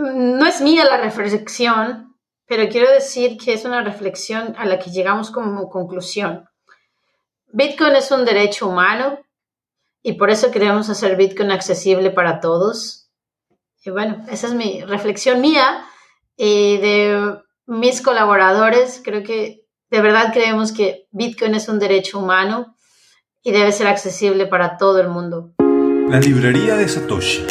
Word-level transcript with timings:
no 0.00 0.46
es 0.46 0.60
mía 0.60 0.84
la 0.84 0.96
reflexión, 0.98 2.16
pero 2.46 2.68
quiero 2.68 2.90
decir 2.90 3.36
que 3.38 3.52
es 3.52 3.64
una 3.64 3.82
reflexión 3.82 4.54
a 4.58 4.64
la 4.66 4.78
que 4.78 4.90
llegamos 4.90 5.30
como 5.30 5.68
conclusión. 5.68 6.48
Bitcoin 7.52 7.96
es 7.96 8.10
un 8.10 8.24
derecho 8.24 8.68
humano 8.68 9.18
y 10.02 10.14
por 10.14 10.30
eso 10.30 10.50
queremos 10.50 10.88
hacer 10.88 11.16
Bitcoin 11.16 11.50
accesible 11.50 12.10
para 12.10 12.40
todos. 12.40 13.10
Y 13.84 13.90
bueno, 13.90 14.24
esa 14.30 14.48
es 14.48 14.54
mi 14.54 14.82
reflexión 14.82 15.40
mía 15.40 15.84
y 16.36 16.78
de 16.78 17.38
mis 17.66 18.02
colaboradores. 18.02 19.00
Creo 19.04 19.22
que 19.22 19.66
de 19.90 20.00
verdad 20.00 20.32
creemos 20.32 20.72
que 20.72 21.06
Bitcoin 21.10 21.54
es 21.54 21.68
un 21.68 21.78
derecho 21.78 22.18
humano 22.18 22.76
y 23.42 23.52
debe 23.52 23.72
ser 23.72 23.86
accesible 23.86 24.46
para 24.46 24.76
todo 24.76 25.00
el 25.00 25.08
mundo. 25.08 25.52
La 26.08 26.20
librería 26.20 26.76
de 26.76 26.88
Satoshi, 26.88 27.46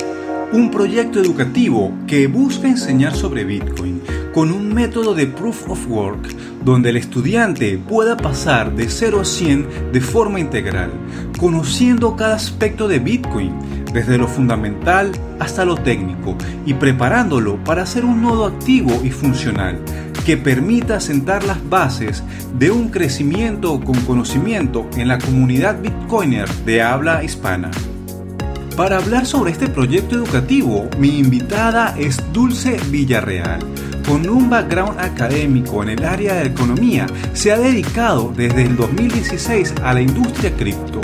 un 0.52 0.72
proyecto 0.72 1.20
educativo 1.20 1.94
que 2.08 2.26
busca 2.28 2.68
enseñar 2.68 3.16
sobre 3.16 3.44
Bitcoin 3.44 4.02
con 4.34 4.52
un 4.52 4.74
método 4.74 5.14
de 5.14 5.28
proof 5.28 5.70
of 5.70 5.88
work 5.88 6.36
donde 6.64 6.90
el 6.90 6.98
estudiante 6.98 7.78
pueda 7.78 8.18
pasar 8.18 8.76
de 8.76 8.90
0 8.90 9.22
a 9.22 9.26
100 9.26 9.92
de 9.94 10.02
forma 10.02 10.40
integral, 10.40 10.92
conociendo 11.38 12.16
cada 12.16 12.36
aspecto 12.36 12.88
de 12.88 13.00
Bitcoin, 13.00 13.54
desde 13.94 14.18
lo 14.18 14.28
fundamental 14.28 15.12
hasta 15.40 15.66
lo 15.66 15.76
técnico, 15.76 16.36
y 16.66 16.74
preparándolo 16.74 17.64
para 17.64 17.86
ser 17.86 18.04
un 18.04 18.22
nodo 18.22 18.46
activo 18.46 19.02
y 19.04 19.12
funcional 19.12 19.80
que 20.26 20.36
permita 20.36 21.00
sentar 21.00 21.44
las 21.44 21.68
bases 21.70 22.24
de 22.58 22.72
un 22.72 22.90
crecimiento 22.90 23.80
con 23.80 23.96
conocimiento 24.02 24.88
en 24.96 25.08
la 25.08 25.18
comunidad 25.18 25.82
Bitcoiner 25.82 26.50
de 26.66 26.82
habla 26.82 27.24
hispana. 27.24 27.72
Para 28.80 28.96
hablar 28.96 29.26
sobre 29.26 29.52
este 29.52 29.68
proyecto 29.68 30.16
educativo, 30.16 30.88
mi 30.98 31.20
invitada 31.20 31.94
es 32.00 32.18
Dulce 32.32 32.78
Villarreal. 32.90 33.60
Con 34.08 34.30
un 34.30 34.50
background 34.50 35.02
académico 35.02 35.84
en 35.84 35.90
el 35.90 36.06
área 36.06 36.36
de 36.36 36.46
economía, 36.46 37.06
se 37.34 37.52
ha 37.52 37.58
dedicado 37.58 38.32
desde 38.34 38.62
el 38.62 38.78
2016 38.78 39.74
a 39.84 39.94
la 39.94 40.00
industria 40.00 40.56
cripto, 40.56 41.02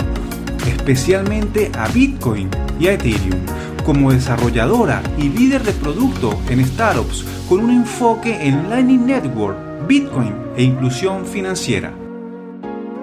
especialmente 0.66 1.70
a 1.76 1.86
Bitcoin 1.88 2.48
y 2.80 2.86
a 2.86 2.94
Ethereum, 2.94 3.42
como 3.84 4.10
desarrolladora 4.10 5.02
y 5.18 5.28
líder 5.28 5.62
de 5.62 5.72
producto 5.72 6.40
en 6.48 6.64
startups 6.64 7.26
con 7.46 7.60
un 7.60 7.72
enfoque 7.72 8.48
en 8.48 8.70
Lightning 8.70 9.04
Network, 9.04 9.86
Bitcoin 9.86 10.34
e 10.56 10.62
inclusión 10.62 11.26
financiera. 11.26 12.05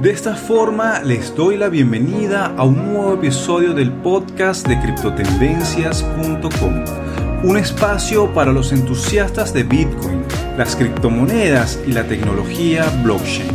De 0.03 0.11
esta 0.11 0.35
forma 0.35 0.99
les 0.99 1.33
doy 1.33 1.55
la 1.55 1.69
bienvenida 1.69 2.53
a 2.57 2.65
un 2.65 2.91
nuevo 2.91 3.13
episodio 3.13 3.73
del 3.73 3.89
podcast 3.89 4.67
de 4.67 4.77
criptotendencias.com, 4.81 7.45
un 7.45 7.57
espacio 7.57 8.33
para 8.33 8.51
los 8.51 8.73
entusiastas 8.73 9.53
de 9.53 9.63
Bitcoin, 9.63 10.25
las 10.57 10.75
criptomonedas 10.75 11.79
y 11.87 11.93
la 11.93 12.05
tecnología 12.05 12.83
blockchain. 13.01 13.47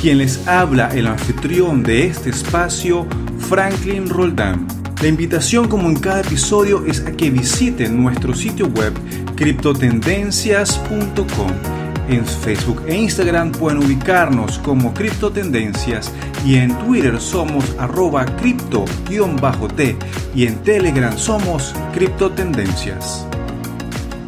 Quien 0.00 0.18
les 0.18 0.48
habla 0.48 0.88
el 0.92 1.06
anfitrión 1.06 1.84
de 1.84 2.08
este 2.08 2.30
espacio, 2.30 3.06
Franklin 3.48 4.08
Roldán. 4.08 4.66
La 5.00 5.06
invitación 5.06 5.68
como 5.68 5.88
en 5.88 6.00
cada 6.00 6.22
episodio 6.22 6.84
es 6.84 7.06
a 7.06 7.12
que 7.12 7.30
visiten 7.30 8.02
nuestro 8.02 8.34
sitio 8.34 8.66
web 8.66 8.92
criptotendencias.com. 9.36 11.85
En 12.08 12.24
Facebook 12.24 12.82
e 12.86 12.94
Instagram 12.94 13.52
pueden 13.52 13.84
ubicarnos 13.84 14.58
como 14.58 14.94
Criptotendencias 14.94 16.10
y 16.44 16.56
en 16.56 16.76
Twitter 16.78 17.20
somos 17.20 17.76
arroba 17.78 18.24
cripto-t 18.24 19.96
y 20.34 20.46
en 20.46 20.56
Telegram 20.62 21.16
somos 21.16 21.74
Criptotendencias. 21.92 23.26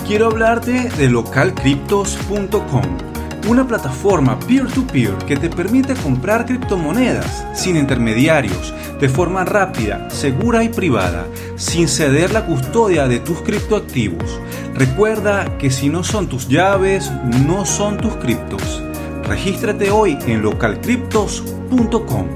Quiero 0.06 0.26
hablarte 0.26 0.90
de 0.90 1.08
localcryptos.com 1.08 3.07
una 3.48 3.66
plataforma 3.66 4.38
peer-to-peer 4.40 5.16
que 5.26 5.36
te 5.36 5.48
permite 5.48 5.94
comprar 5.94 6.44
criptomonedas 6.44 7.46
sin 7.54 7.76
intermediarios, 7.76 8.74
de 9.00 9.08
forma 9.08 9.44
rápida, 9.44 10.10
segura 10.10 10.62
y 10.62 10.68
privada, 10.68 11.26
sin 11.56 11.88
ceder 11.88 12.32
la 12.32 12.44
custodia 12.44 13.08
de 13.08 13.20
tus 13.20 13.40
criptoactivos. 13.40 14.38
Recuerda 14.74 15.56
que 15.56 15.70
si 15.70 15.88
no 15.88 16.04
son 16.04 16.28
tus 16.28 16.48
llaves, 16.48 17.10
no 17.46 17.64
son 17.64 17.96
tus 17.96 18.16
criptos. 18.16 18.82
Regístrate 19.24 19.90
hoy 19.90 20.18
en 20.26 20.42
localcryptos.com. 20.42 22.26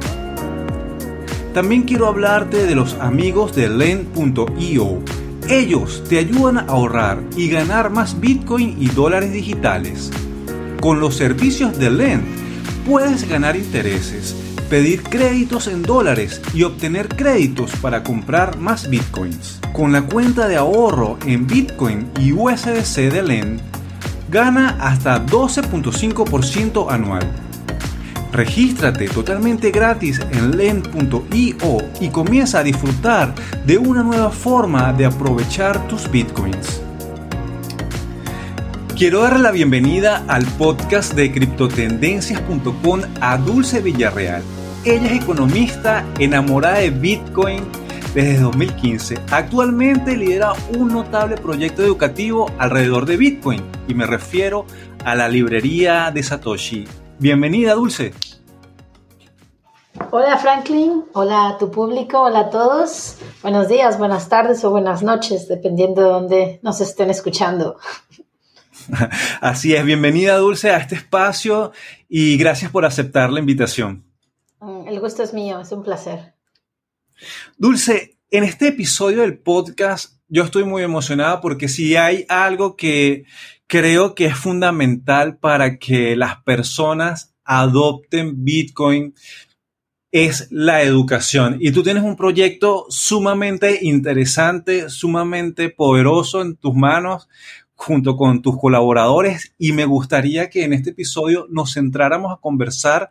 También 1.53 1.83
quiero 1.83 2.07
hablarte 2.07 2.67
de 2.67 2.75
los 2.75 2.95
amigos 2.95 3.55
de 3.55 3.69
Lend.io. 3.69 5.01
Ellos 5.51 6.03
te 6.09 6.19
ayudan 6.19 6.57
a 6.57 6.63
ahorrar 6.63 7.23
y 7.37 7.49
ganar 7.49 7.91
más 7.91 8.19
Bitcoin 8.19 8.77
y 8.81 8.89
dólares 8.89 9.33
digitales. 9.33 10.11
Con 10.83 10.99
los 10.99 11.15
servicios 11.15 11.79
de 11.79 11.93
Lend 11.93 12.25
puedes 12.85 13.29
ganar 13.29 13.55
intereses, 13.55 14.35
pedir 14.69 15.05
créditos 15.05 15.69
en 15.69 15.85
dólares 15.85 16.43
y 16.55 16.65
obtener 16.65 17.07
créditos 17.07 17.71
para 17.77 18.03
comprar 18.03 18.59
más 18.59 18.91
bitcoins. 18.91 19.61
Con 19.73 19.93
la 19.93 20.03
cuenta 20.03 20.49
de 20.49 20.57
ahorro 20.57 21.19
en 21.25 21.47
Bitcoin 21.47 22.11
y 22.19 22.33
USDC 22.33 23.13
de 23.13 23.23
Lend, 23.23 23.61
gana 24.29 24.77
hasta 24.81 25.25
12.5% 25.25 26.91
anual. 26.91 27.31
Regístrate 28.33 29.07
totalmente 29.07 29.71
gratis 29.71 30.21
en 30.33 30.57
lend.io 30.57 31.79
y 32.01 32.09
comienza 32.09 32.59
a 32.59 32.65
disfrutar 32.65 33.33
de 33.65 33.79
una 33.79 34.03
nueva 34.03 34.31
forma 34.31 34.93
de 34.93 35.07
aprovechar 35.07 35.87
tus 35.87 36.11
bitcoins. 36.11 36.83
Quiero 39.03 39.23
darle 39.23 39.41
la 39.41 39.51
bienvenida 39.51 40.25
al 40.29 40.47
podcast 40.47 41.15
de 41.15 41.33
criptotendencias.com 41.33 43.01
a 43.21 43.37
Dulce 43.37 43.81
Villarreal. 43.81 44.45
Ella 44.85 45.07
es 45.07 45.23
economista 45.25 46.07
enamorada 46.21 46.79
de 46.79 46.91
Bitcoin 46.91 47.65
desde 48.15 48.39
2015. 48.39 49.19
Actualmente 49.33 50.17
lidera 50.17 50.53
un 50.79 50.93
notable 50.93 51.37
proyecto 51.37 51.83
educativo 51.83 52.49
alrededor 52.59 53.05
de 53.05 53.17
Bitcoin 53.17 53.61
y 53.89 53.95
me 53.95 54.07
refiero 54.07 54.67
a 55.05 55.17
la 55.17 55.29
librería 55.29 56.13
de 56.13 56.23
Satoshi. 56.23 56.85
Bienvenida, 57.19 57.75
Dulce. 57.75 58.15
Hola 60.13 60.39
Franklin, 60.39 61.07
hola 61.15 61.49
a 61.49 61.59
tu 61.59 61.73
público, 61.73 62.21
hola 62.21 62.39
a 62.39 62.51
todos. 62.51 63.17
Buenos 63.43 63.67
días, 63.67 63.99
buenas 63.99 64.29
tardes 64.29 64.65
o 64.65 64.71
buenas 64.71 65.03
noches, 65.03 65.49
dependiendo 65.49 66.03
de 66.03 66.09
dónde 66.09 66.61
nos 66.63 66.81
estén 66.81 67.11
escuchando. 67.11 67.79
Así 69.41 69.75
es, 69.75 69.85
bienvenida 69.85 70.37
Dulce 70.37 70.71
a 70.71 70.77
este 70.77 70.95
espacio 70.95 71.73
y 72.09 72.37
gracias 72.37 72.71
por 72.71 72.85
aceptar 72.85 73.31
la 73.31 73.41
invitación. 73.41 74.05
Mm, 74.61 74.89
el 74.89 75.01
gusto 75.01 75.23
es 75.23 75.33
mío, 75.33 75.61
es 75.61 75.73
un 75.73 75.83
placer. 75.83 76.35
Dulce, 77.57 78.19
en 78.31 78.45
este 78.45 78.69
episodio 78.69 79.23
del 79.23 79.39
podcast 79.39 80.17
yo 80.29 80.45
estoy 80.45 80.65
muy 80.65 80.83
emocionada 80.83 81.41
porque 81.41 81.69
si 81.69 81.97
hay 81.97 82.25
algo 82.29 82.77
que 82.77 83.25
creo 83.67 84.15
que 84.15 84.27
es 84.27 84.37
fundamental 84.37 85.39
para 85.39 85.79
que 85.79 86.17
las 86.17 86.43
personas 86.43 87.35
adopten 87.45 88.45
Bitcoin 88.45 89.15
es 90.11 90.49
la 90.51 90.83
educación. 90.83 91.57
Y 91.61 91.73
tú 91.73 91.83
tienes 91.83 92.03
un 92.03 92.17
proyecto 92.17 92.85
sumamente 92.91 93.79
interesante, 93.81 94.91
sumamente 94.91 95.71
poderoso 95.71 96.43
en 96.43 96.57
tus 96.57 96.75
manos 96.75 97.29
junto 97.83 98.17
con 98.17 98.41
tus 98.43 98.59
colaboradores 98.59 99.55
y 99.59 99.73
me 99.73 99.85
gustaría 99.85 100.49
que 100.49 100.65
en 100.65 100.73
este 100.73 100.91
episodio 100.91 101.47
nos 101.51 101.75
centráramos 101.75 102.33
a 102.33 102.41
conversar 102.41 103.11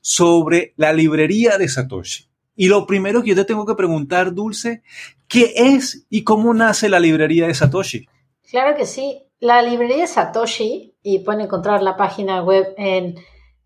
sobre 0.00 0.74
la 0.76 0.92
librería 0.92 1.58
de 1.58 1.68
Satoshi. 1.68 2.28
Y 2.56 2.66
lo 2.68 2.84
primero 2.86 3.22
que 3.22 3.28
yo 3.30 3.36
te 3.36 3.44
tengo 3.44 3.64
que 3.64 3.76
preguntar, 3.76 4.34
Dulce, 4.34 4.82
¿qué 5.28 5.52
es 5.54 6.04
y 6.10 6.24
cómo 6.24 6.52
nace 6.52 6.88
la 6.88 6.98
librería 6.98 7.46
de 7.46 7.54
Satoshi? 7.54 8.08
Claro 8.50 8.76
que 8.76 8.84
sí. 8.84 9.22
La 9.38 9.62
librería 9.62 9.98
de 9.98 10.08
Satoshi, 10.08 10.96
y 11.02 11.20
pueden 11.20 11.42
encontrar 11.42 11.80
la 11.82 11.96
página 11.96 12.42
web 12.42 12.74
en 12.76 13.14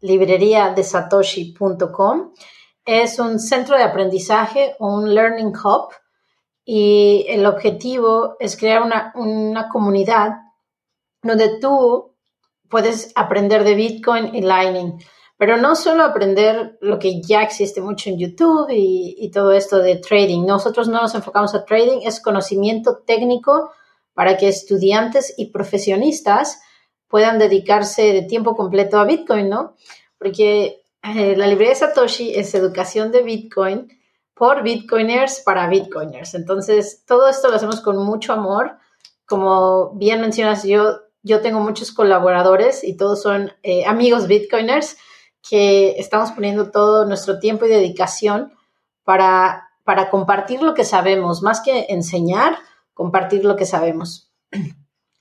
libreriadesatoshi.com, 0.00 2.32
es 2.84 3.18
un 3.18 3.40
centro 3.40 3.78
de 3.78 3.84
aprendizaje, 3.84 4.74
un 4.78 5.14
learning 5.14 5.54
hub 5.56 5.88
y 6.64 7.26
el 7.28 7.44
objetivo 7.44 8.36
es 8.40 8.56
crear 8.56 8.82
una, 8.82 9.68
comunidad 9.70 10.30
donde 11.24 11.58
tú 11.58 12.14
puedes 12.68 13.12
aprender 13.14 13.64
de 13.64 13.74
Bitcoin 13.74 14.34
y 14.34 14.42
Lightning, 14.42 14.98
pero 15.36 15.56
no 15.56 15.74
solo 15.74 16.04
aprender 16.04 16.78
lo 16.80 16.98
que 16.98 17.20
ya 17.20 17.42
existe 17.42 17.80
mucho 17.80 18.10
en 18.10 18.18
YouTube 18.18 18.68
y, 18.70 19.30
todo 19.32 19.52
esto 19.52 19.78
de 19.78 19.96
trading. 19.96 20.46
Nosotros 20.46 20.88
no 20.88 21.02
nos 21.02 21.14
enfocamos 21.14 21.54
a 21.54 21.64
trading, 21.64 22.00
es 22.02 22.20
conocimiento 22.20 23.02
técnico 23.04 23.72
para 24.12 24.36
que 24.36 24.48
estudiantes 24.48 25.34
y 25.36 25.50
profesionistas 25.50 26.60
puedan 27.08 27.38
dedicarse 27.38 28.12
de 28.12 28.22
tiempo 28.22 28.54
completo 28.54 28.98
a 28.98 29.04
Bitcoin, 29.04 29.48
¿no? 29.48 29.74
Porque 30.18 30.82
eh, 31.02 31.36
la 31.36 31.46
librería 31.46 31.74
de 31.74 31.80
Satoshi 31.80 32.34
es 32.34 32.54
educación 32.54 33.10
de 33.10 33.22
Bitcoin 33.22 33.88
por 34.34 34.62
Bitcoiners 34.62 35.40
para 35.40 35.68
Bitcoiners. 35.68 36.34
Entonces, 36.34 37.04
todo 37.06 37.28
esto 37.28 37.48
lo 37.48 37.56
hacemos 37.56 37.80
con 37.80 37.96
mucho 37.96 38.32
amor 38.32 38.78
como 39.26 39.94
bien 39.94 40.20
mencionas, 40.20 40.64
yo, 40.64 41.00
yo 41.24 41.40
tengo 41.40 41.58
muchos 41.58 41.90
colaboradores 41.90 42.84
y 42.84 42.96
todos 42.96 43.22
son 43.22 43.52
eh, 43.62 43.84
amigos 43.86 44.28
bitcoiners 44.28 44.96
que 45.42 45.96
estamos 45.98 46.30
poniendo 46.30 46.70
todo 46.70 47.06
nuestro 47.06 47.38
tiempo 47.38 47.64
y 47.64 47.70
dedicación 47.70 48.52
para, 49.02 49.70
para 49.82 50.10
compartir 50.10 50.62
lo 50.62 50.74
que 50.74 50.84
sabemos, 50.84 51.42
más 51.42 51.60
que 51.60 51.86
enseñar, 51.88 52.58
compartir 52.92 53.44
lo 53.44 53.56
que 53.56 53.66
sabemos. 53.66 54.30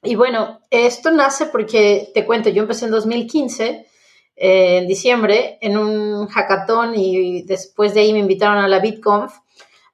Y 0.06 0.16
bueno, 0.16 0.60
esto 0.70 1.12
nace 1.12 1.46
porque, 1.46 2.12
te 2.14 2.26
cuento, 2.26 2.50
yo 2.50 2.64
empecé 2.64 2.84
en 2.84 2.92
2015, 2.92 3.88
eh, 4.36 4.78
en 4.80 4.86
diciembre, 4.86 5.58
en 5.62 5.78
un 5.78 6.28
hackathon 6.28 6.94
y 6.94 7.44
después 7.44 7.94
de 7.94 8.02
ahí 8.02 8.12
me 8.12 8.20
invitaron 8.20 8.58
a 8.58 8.68
la 8.68 8.80
BitConf, 8.80 9.34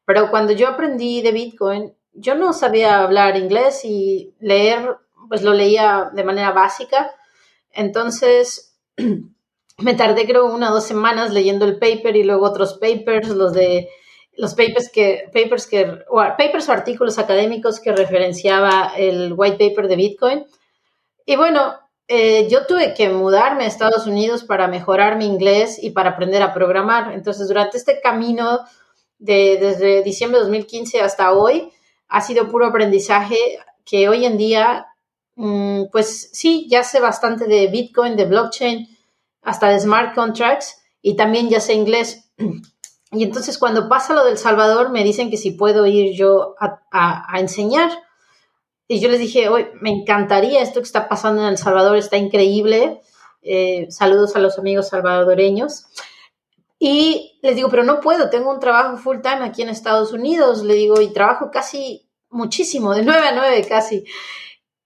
pero 0.05 0.31
cuando 0.31 0.51
yo 0.53 0.67
aprendí 0.67 1.21
de 1.21 1.31
Bitcoin, 1.31 1.93
yo 2.13 2.33
no 2.33 2.53
sabía 2.53 3.03
hablar 3.03 3.37
inglés 3.37 3.85
y 3.85 4.33
leer, 4.39 4.97
pues 5.29 5.43
lo 5.43 5.53
leía 5.53 6.09
de 6.13 6.23
manera 6.23 6.51
básica. 6.51 7.15
Entonces, 7.71 8.75
me 9.77 9.93
tardé 9.93 10.25
creo 10.25 10.47
una 10.47 10.71
o 10.71 10.73
dos 10.73 10.83
semanas 10.83 11.31
leyendo 11.31 11.65
el 11.65 11.79
paper 11.79 12.15
y 12.15 12.23
luego 12.23 12.45
otros 12.45 12.73
papers, 12.73 13.29
los 13.29 13.53
de 13.53 13.89
los 14.33 14.55
papers 14.55 14.89
que, 14.89 15.29
papers 15.33 15.67
que, 15.67 15.99
o 16.09 16.17
papers 16.37 16.69
o 16.69 16.71
artículos 16.71 17.19
académicos 17.19 17.79
que 17.81 17.91
referenciaba 17.91 18.93
el 18.95 19.33
white 19.35 19.57
paper 19.69 19.87
de 19.87 19.95
Bitcoin. 19.97 20.45
Y 21.25 21.35
bueno, 21.35 21.75
eh, 22.07 22.47
yo 22.49 22.65
tuve 22.65 22.93
que 22.93 23.09
mudarme 23.09 23.65
a 23.65 23.67
Estados 23.67 24.07
Unidos 24.07 24.43
para 24.43 24.67
mejorar 24.67 25.17
mi 25.17 25.25
inglés 25.25 25.77
y 25.81 25.91
para 25.91 26.11
aprender 26.11 26.41
a 26.41 26.53
programar. 26.53 27.11
Entonces, 27.13 27.49
durante 27.49 27.77
este 27.77 27.99
camino 28.01 28.61
de, 29.19 29.57
desde 29.59 30.03
diciembre 30.03 30.39
de 30.39 30.45
2015 30.45 31.01
hasta 31.01 31.33
hoy, 31.33 31.71
ha 32.07 32.21
sido 32.21 32.49
puro 32.49 32.65
aprendizaje 32.65 33.59
que 33.85 34.09
hoy 34.09 34.25
en 34.25 34.37
día, 34.37 34.87
pues 35.91 36.29
sí, 36.33 36.67
ya 36.69 36.83
sé 36.83 36.99
bastante 36.99 37.47
de 37.47 37.67
Bitcoin, 37.67 38.15
de 38.15 38.25
blockchain, 38.25 38.87
hasta 39.41 39.69
de 39.69 39.79
smart 39.79 40.13
contracts 40.13 40.81
y 41.01 41.15
también 41.15 41.49
ya 41.49 41.59
sé 41.59 41.73
inglés. 41.73 42.31
Y 43.11 43.23
entonces 43.23 43.57
cuando 43.57 43.89
pasa 43.89 44.13
lo 44.13 44.23
del 44.23 44.37
Salvador 44.37 44.91
me 44.91 45.03
dicen 45.03 45.31
que 45.31 45.37
si 45.37 45.49
puedo 45.49 45.87
ir 45.87 46.15
yo 46.15 46.53
a, 46.59 47.39
enseñar. 47.39 47.89
Y 48.87 48.99
yo 48.99 49.09
les 49.09 49.19
dije, 49.19 49.49
hoy 49.49 49.65
me 49.81 49.89
encantaría 49.89 50.61
esto 50.61 50.79
que 50.79 50.85
está 50.85 51.09
pasando 51.09 51.41
en 51.41 51.47
El 51.47 51.57
Salvador, 51.57 51.97
está 51.97 52.17
increíble. 52.17 53.01
Eh, 53.41 53.87
saludos 53.89 54.35
a 54.35 54.39
los 54.39 54.59
amigos 54.59 54.89
salvadoreños. 54.89 55.87
Y 56.77 57.39
les 57.41 57.55
digo, 57.55 57.69
pero 57.69 57.83
no 57.83 57.99
puedo, 57.99 58.29
tengo 58.29 58.51
un 58.51 58.59
trabajo 58.59 58.95
full 58.97 59.21
time 59.21 59.43
aquí 59.43 59.63
en 59.63 59.69
Estados 59.69 60.13
Unidos, 60.13 60.63
le 60.63 60.75
digo, 60.75 61.01
y 61.01 61.11
trabajo 61.11 61.49
casi 61.51 62.07
muchísimo, 62.29 62.93
de 62.93 63.01
9 63.01 63.27
a 63.27 63.31
9 63.33 63.65
casi. 63.67 64.05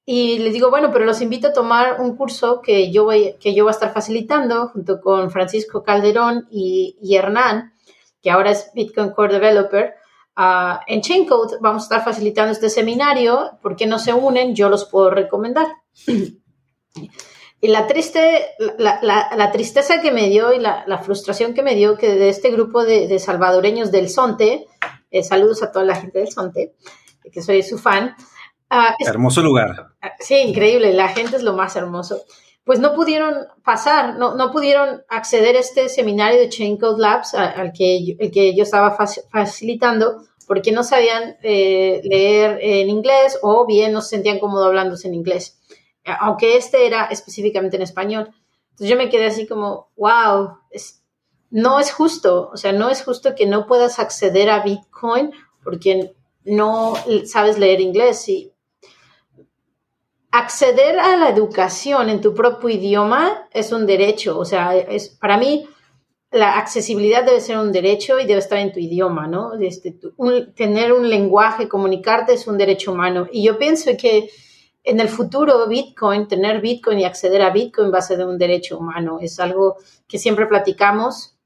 Y 0.05 0.39
les 0.39 0.51
digo, 0.51 0.69
bueno, 0.69 0.91
pero 0.91 1.05
los 1.05 1.21
invito 1.21 1.47
a 1.47 1.53
tomar 1.53 2.01
un 2.01 2.17
curso 2.17 2.61
que 2.61 2.91
yo 2.91 3.05
voy, 3.05 3.35
que 3.39 3.53
yo 3.53 3.63
voy 3.63 3.71
a 3.71 3.75
estar 3.75 3.93
facilitando 3.93 4.67
junto 4.67 4.99
con 4.99 5.31
Francisco 5.31 5.81
Calderón 5.81 6.47
y, 6.51 6.97
Hernán, 7.15 7.73
que 8.21 8.29
ahora 8.29 8.51
es 8.51 8.71
Bitcoin 8.73 9.11
Core 9.11 9.33
Developer. 9.33 9.93
Uh, 10.35 10.79
en 10.87 11.01
Chaincode 11.01 11.57
vamos 11.61 11.83
a 11.83 11.85
estar 11.85 12.03
facilitando 12.03 12.51
este 12.51 12.69
seminario. 12.69 13.57
¿Por 13.61 13.75
qué 13.75 13.85
no 13.85 13.97
se 13.97 14.13
unen? 14.13 14.55
Yo 14.55 14.67
los 14.67 14.85
puedo 14.85 15.09
recomendar. 15.09 15.67
Y 17.63 17.69
la, 17.69 17.87
triste, 17.87 18.47
la, 18.77 18.99
la, 19.01 19.51
tristeza 19.53 20.01
que 20.01 20.11
me 20.11 20.27
dio 20.27 20.51
y 20.51 20.59
la, 20.59 21.01
frustración 21.01 21.53
que 21.53 21.63
me 21.63 21.75
dio 21.75 21.97
que 21.97 22.13
de 22.13 22.27
este 22.27 22.51
grupo 22.51 22.83
de, 22.83 23.17
salvadoreños 23.19 23.89
del 23.89 24.09
Sonte, 24.09 24.67
eh, 25.11 25.23
saludos 25.23 25.63
a 25.63 25.71
toda 25.71 25.85
la 25.85 25.95
gente 25.95 26.19
del 26.19 26.29
Sonte, 26.29 26.75
que 27.31 27.41
soy 27.41 27.63
su 27.63 27.77
fan. 27.77 28.17
Ah, 28.75 28.95
hermoso 28.99 29.41
lugar. 29.41 29.87
Ah, 30.01 30.13
sí, 30.19 30.35
increíble, 30.35 30.93
la 30.93 31.09
gente 31.09 31.35
es 31.35 31.43
lo 31.43 31.53
más 31.53 31.75
hermoso. 31.75 32.23
Pues 32.63 32.79
no 32.79 32.93
pudieron 32.93 33.35
pasar, 33.63 34.17
no, 34.17 34.35
no 34.35 34.51
pudieron 34.51 35.03
acceder 35.09 35.55
a 35.57 35.59
este 35.59 35.89
seminario 35.89 36.39
de 36.39 36.49
Chain 36.49 36.77
Code 36.77 37.01
Labs 37.01 37.33
al 37.33 37.73
que, 37.73 38.15
el 38.17 38.31
que 38.31 38.55
yo 38.55 38.63
estaba 38.63 38.97
facilitando 39.29 40.23
porque 40.47 40.71
no 40.71 40.83
sabían 40.83 41.37
eh, 41.43 42.01
leer 42.03 42.59
en 42.61 42.89
inglés 42.89 43.37
o 43.41 43.65
bien 43.65 43.91
no 43.91 44.01
se 44.01 44.09
sentían 44.09 44.39
cómodos 44.39 44.67
hablándose 44.67 45.07
en 45.07 45.13
inglés 45.13 45.59
aunque 46.05 46.57
este 46.57 46.85
era 46.85 47.05
específicamente 47.05 47.75
en 47.75 47.83
español. 47.83 48.33
Entonces 48.71 48.89
yo 48.89 48.97
me 48.97 49.09
quedé 49.09 49.27
así 49.27 49.47
como, 49.47 49.89
wow, 49.95 50.57
no 51.51 51.79
es 51.79 51.91
justo, 51.91 52.49
o 52.51 52.57
sea, 52.57 52.71
no 52.71 52.89
es 52.89 53.03
justo 53.03 53.35
que 53.35 53.45
no 53.45 53.67
puedas 53.67 53.99
acceder 53.99 54.49
a 54.49 54.63
Bitcoin 54.63 55.31
porque 55.63 56.13
no 56.43 56.95
sabes 57.25 57.57
leer 57.57 57.79
inglés. 57.79 58.27
Y 58.27 58.51
acceder 60.33 60.99
a 60.99 61.15
la 61.15 61.29
educación 61.29 62.09
en 62.09 62.19
tu 62.19 62.33
propio 62.33 62.67
idioma 62.67 63.47
es 63.51 63.71
un 63.71 63.85
derecho, 63.85 64.39
o 64.39 64.45
sea, 64.45 64.75
es, 64.75 65.09
para 65.09 65.37
mí 65.37 65.69
la 66.31 66.57
accesibilidad 66.57 67.23
debe 67.23 67.39
ser 67.39 67.59
un 67.59 67.71
derecho 67.71 68.17
y 68.17 68.25
debe 68.25 68.39
estar 68.39 68.57
en 68.57 68.73
tu 68.73 68.79
idioma, 68.79 69.27
¿no? 69.27 69.53
Este, 69.53 69.95
tener 70.55 70.91
un 70.91 71.07
lenguaje, 71.07 71.69
comunicarte 71.69 72.33
es 72.33 72.47
un 72.47 72.57
derecho 72.57 72.93
humano. 72.93 73.27
Y 73.31 73.43
yo 73.43 73.59
pienso 73.59 73.91
que 73.95 74.31
en 74.83 74.99
el 74.99 75.07
futuro 75.07 75.67
Bitcoin, 75.67 76.27
tener 76.27 76.61
Bitcoin 76.61 76.97
y 76.97 77.05
acceder 77.05 77.43
a 77.43 77.51
Bitcoin 77.51 77.93
va 77.93 77.99
a 77.99 78.01
ser 78.01 78.25
un 78.25 78.39
derecho 78.39 78.79
humano. 78.79 79.19
Es 79.21 79.39
algo 79.39 79.77
que 80.07 80.17
siempre 80.17 80.47
platicamos 80.47 81.37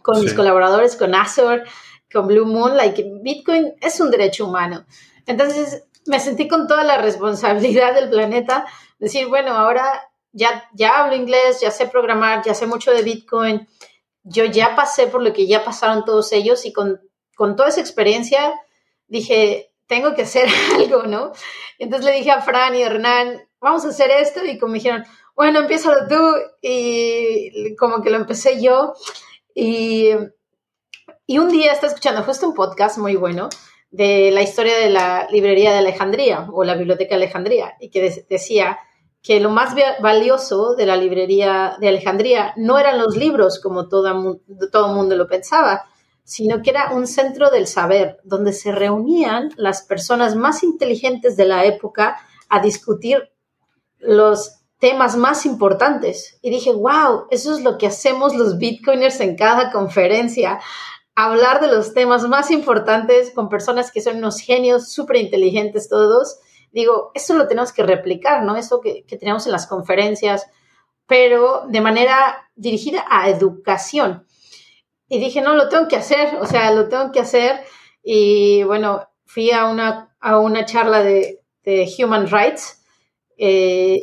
con 0.00 0.20
mis 0.20 0.32
colaboradores, 0.32 0.94
con 0.94 1.16
Azure, 1.16 1.64
con 2.12 2.28
Blue 2.28 2.46
Moon, 2.46 2.76
like 2.76 3.04
Bitcoin 3.20 3.74
es 3.80 3.98
un 3.98 4.12
derecho 4.12 4.46
humano. 4.46 4.84
Entonces 5.26 5.88
me 6.06 6.20
sentí 6.20 6.48
con 6.48 6.66
toda 6.66 6.84
la 6.84 6.98
responsabilidad 6.98 7.94
del 7.94 8.10
planeta, 8.10 8.66
decir, 8.98 9.26
bueno, 9.28 9.52
ahora 9.56 10.08
ya, 10.32 10.68
ya 10.72 11.00
hablo 11.00 11.16
inglés, 11.16 11.60
ya 11.60 11.70
sé 11.70 11.86
programar, 11.86 12.42
ya 12.44 12.54
sé 12.54 12.66
mucho 12.66 12.92
de 12.92 13.02
Bitcoin, 13.02 13.68
yo 14.24 14.44
ya 14.44 14.74
pasé 14.74 15.06
por 15.06 15.22
lo 15.22 15.32
que 15.32 15.46
ya 15.46 15.64
pasaron 15.64 16.04
todos 16.04 16.32
ellos 16.32 16.64
y 16.64 16.72
con, 16.72 17.00
con 17.36 17.56
toda 17.56 17.68
esa 17.68 17.80
experiencia 17.80 18.52
dije, 19.06 19.72
tengo 19.86 20.14
que 20.14 20.22
hacer 20.22 20.48
algo, 20.74 21.02
¿no? 21.04 21.32
Entonces 21.78 22.06
le 22.06 22.16
dije 22.16 22.30
a 22.30 22.40
Fran 22.40 22.74
y 22.74 22.82
a 22.82 22.86
Hernán, 22.86 23.42
vamos 23.60 23.84
a 23.84 23.88
hacer 23.88 24.10
esto 24.10 24.44
y 24.44 24.58
como 24.58 24.72
me 24.72 24.78
dijeron, 24.78 25.04
bueno, 25.34 25.60
empieza 25.60 26.08
tú 26.08 26.34
y 26.60 27.74
como 27.76 28.02
que 28.02 28.10
lo 28.10 28.16
empecé 28.16 28.62
yo 28.62 28.94
y, 29.54 30.10
y 31.26 31.38
un 31.38 31.50
día 31.50 31.72
estaba 31.72 31.88
escuchando 31.88 32.22
justo 32.22 32.48
un 32.48 32.54
podcast 32.54 32.98
muy 32.98 33.16
bueno 33.16 33.48
de 33.92 34.30
la 34.30 34.42
historia 34.42 34.76
de 34.78 34.88
la 34.88 35.28
librería 35.30 35.70
de 35.70 35.78
Alejandría 35.78 36.48
o 36.50 36.64
la 36.64 36.74
biblioteca 36.74 37.10
de 37.10 37.24
Alejandría 37.24 37.74
y 37.78 37.90
que 37.90 38.24
decía 38.28 38.78
que 39.22 39.38
lo 39.38 39.50
más 39.50 39.74
valioso 40.00 40.74
de 40.74 40.86
la 40.86 40.96
librería 40.96 41.76
de 41.78 41.88
Alejandría 41.88 42.54
no 42.56 42.78
eran 42.78 42.98
los 42.98 43.16
libros 43.16 43.60
como 43.60 43.88
todo, 43.88 44.08
el 44.08 44.94
mundo 44.94 45.14
lo 45.14 45.28
pensaba, 45.28 45.84
sino 46.24 46.62
que 46.62 46.70
era 46.70 46.92
un 46.92 47.06
centro 47.06 47.50
del 47.50 47.66
saber, 47.66 48.18
donde 48.24 48.54
se 48.54 48.72
reunían 48.72 49.50
las 49.56 49.82
personas 49.82 50.34
más 50.34 50.62
inteligentes 50.62 51.36
de 51.36 51.44
la 51.44 51.66
época 51.66 52.16
a 52.48 52.60
discutir 52.60 53.30
los 53.98 54.62
temas 54.78 55.16
más 55.16 55.44
importantes. 55.46 56.38
Y 56.42 56.50
dije, 56.50 56.72
wow, 56.72 57.26
eso 57.30 57.54
es 57.54 57.62
lo 57.62 57.78
que 57.78 57.86
hacemos 57.86 58.34
los 58.34 58.58
bitcoiners 58.58 59.20
en 59.20 59.36
cada 59.36 59.70
conferencia, 59.70 60.60
hablar 61.14 61.60
de 61.60 61.68
los 61.68 61.94
temas 61.94 62.26
más 62.28 62.50
importantes 62.50 63.32
con 63.32 63.48
personas 63.48 63.90
que 63.90 64.00
son 64.00 64.16
unos 64.16 64.40
genios 64.40 64.92
súper 64.92 65.16
inteligentes 65.16 65.88
todos. 65.88 66.38
Digo, 66.72 67.10
eso 67.14 67.34
lo 67.34 67.48
tenemos 67.48 67.72
que 67.72 67.82
replicar, 67.82 68.44
¿no? 68.44 68.56
Eso 68.56 68.80
que, 68.80 69.04
que 69.04 69.16
tenemos 69.16 69.46
en 69.46 69.52
las 69.52 69.66
conferencias, 69.66 70.46
pero 71.06 71.64
de 71.68 71.80
manera 71.80 72.50
dirigida 72.56 73.04
a 73.10 73.28
educación 73.28 74.26
y 75.12 75.18
dije, 75.18 75.42
no, 75.42 75.54
lo 75.54 75.68
tengo 75.68 75.88
que 75.88 75.96
hacer, 75.96 76.36
o 76.40 76.46
sea, 76.46 76.72
lo 76.72 76.88
tengo 76.88 77.12
que 77.12 77.20
hacer. 77.20 77.60
Y 78.02 78.62
bueno, 78.62 79.06
fui 79.26 79.50
a 79.50 79.66
una, 79.66 80.16
a 80.18 80.38
una 80.38 80.64
charla 80.64 81.02
de, 81.02 81.38
Human 81.98 82.30
Rights. 82.30 82.82
Eh, 83.36 84.00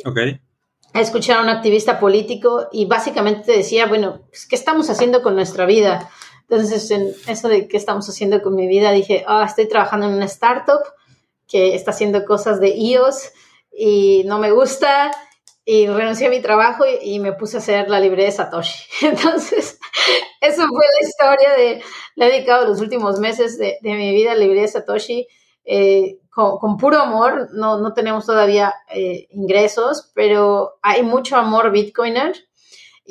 a 0.92 1.00
escuchar 1.00 1.38
a 1.38 1.42
un 1.42 1.48
activista 1.48 1.98
político 1.98 2.68
y 2.70 2.86
básicamente 2.86 3.50
decía, 3.50 3.86
bueno, 3.86 4.20
pues, 4.28 4.46
¿qué 4.46 4.54
estamos 4.54 4.88
haciendo 4.88 5.20
con 5.20 5.34
nuestra 5.34 5.66
vida? 5.66 6.08
Entonces, 6.50 6.90
en 6.90 7.14
eso 7.28 7.48
de 7.48 7.68
qué 7.68 7.76
estamos 7.76 8.08
haciendo 8.08 8.42
con 8.42 8.56
mi 8.56 8.66
vida, 8.66 8.90
dije, 8.90 9.24
ah, 9.28 9.44
estoy 9.46 9.68
trabajando 9.68 10.06
en 10.06 10.14
una 10.14 10.24
startup 10.24 10.80
que 11.46 11.76
está 11.76 11.92
haciendo 11.92 12.24
cosas 12.24 12.58
de 12.58 12.70
iOS 12.70 13.30
y 13.70 14.24
no 14.24 14.40
me 14.40 14.50
gusta 14.50 15.12
y 15.64 15.86
renuncié 15.86 16.26
a 16.26 16.30
mi 16.30 16.42
trabajo 16.42 16.82
y, 17.00 17.20
me 17.20 17.34
puse 17.34 17.56
a 17.56 17.60
hacer 17.60 17.88
la 17.88 18.00
librería 18.00 18.26
de 18.26 18.32
Satoshi. 18.32 18.84
Entonces, 19.06 19.78
eso 20.40 20.66
fue 20.66 20.86
la 21.00 21.08
historia 21.08 21.52
de, 21.56 21.84
le 22.16 22.26
he 22.26 22.32
dedicado 22.32 22.66
los 22.66 22.80
últimos 22.80 23.20
meses 23.20 23.56
de, 23.56 23.78
mi 23.82 24.12
vida 24.12 24.32
a 24.32 24.34
la 24.34 24.40
librería 24.40 24.62
de 24.62 24.68
Satoshi. 24.68 25.28
Eh, 25.64 26.18
con, 26.30 26.78
puro 26.78 26.98
amor, 26.98 27.50
no, 27.52 27.78
no 27.78 27.92
tenemos 27.92 28.26
todavía 28.26 28.74
eh, 28.92 29.28
ingresos, 29.30 30.10
pero 30.16 30.78
hay 30.82 31.04
mucho 31.04 31.36
amor 31.36 31.70
Bitcoiner. 31.70 32.34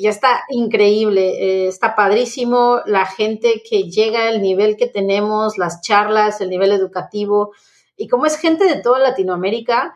Ya 0.00 0.10
está 0.10 0.44
increíble, 0.48 1.64
eh, 1.64 1.68
está 1.68 1.94
padrísimo 1.94 2.80
la 2.86 3.04
gente 3.06 3.62
que 3.68 3.84
llega 3.84 4.28
al 4.28 4.40
nivel 4.40 4.76
que 4.76 4.86
tenemos, 4.86 5.58
las 5.58 5.82
charlas, 5.82 6.40
el 6.40 6.50
nivel 6.50 6.72
educativo, 6.72 7.52
Y 7.96 8.08
como 8.08 8.24
es 8.24 8.38
gente 8.38 8.64
de 8.64 8.80
toda 8.80 8.98
Latinoamérica 8.98 9.94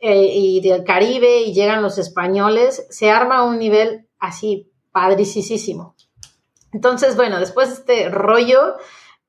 eh, 0.00 0.32
y 0.32 0.60
del 0.62 0.84
Caribe 0.84 1.42
y 1.42 1.52
llegan 1.52 1.82
los 1.82 1.98
españoles, 1.98 2.86
se 2.88 3.10
arma 3.10 3.44
un 3.44 3.58
nivel 3.58 4.08
así 4.18 4.72
padricísimo. 4.90 5.94
Entonces, 6.72 7.14
bueno, 7.14 7.38
después 7.38 7.68
de 7.68 7.74
este 7.74 8.08
rollo, 8.08 8.76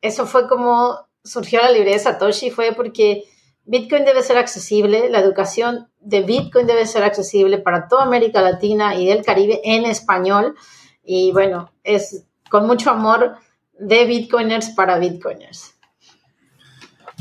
eso 0.01 0.25
fue 0.25 0.47
como 0.47 1.07
surgió 1.23 1.59
la 1.61 1.71
librería 1.71 1.97
de 1.97 2.03
Satoshi, 2.03 2.49
fue 2.51 2.71
porque 2.71 3.25
Bitcoin 3.67 4.05
debe 4.05 4.23
ser 4.23 4.37
accesible, 4.37 5.09
la 5.09 5.19
educación 5.19 5.89
de 5.99 6.21
Bitcoin 6.21 6.65
debe 6.67 6.87
ser 6.87 7.03
accesible 7.03 7.57
para 7.57 7.89
toda 7.89 8.03
América 8.03 8.41
Latina 8.41 8.95
y 8.95 9.07
del 9.07 9.25
Caribe 9.25 9.59
en 9.65 9.85
español. 9.85 10.55
Y 11.03 11.33
bueno, 11.33 11.69
es 11.83 12.25
con 12.49 12.65
mucho 12.65 12.91
amor 12.91 13.35
de 13.77 14.05
Bitcoiners 14.05 14.69
para 14.69 14.97
Bitcoiners. 14.97 15.75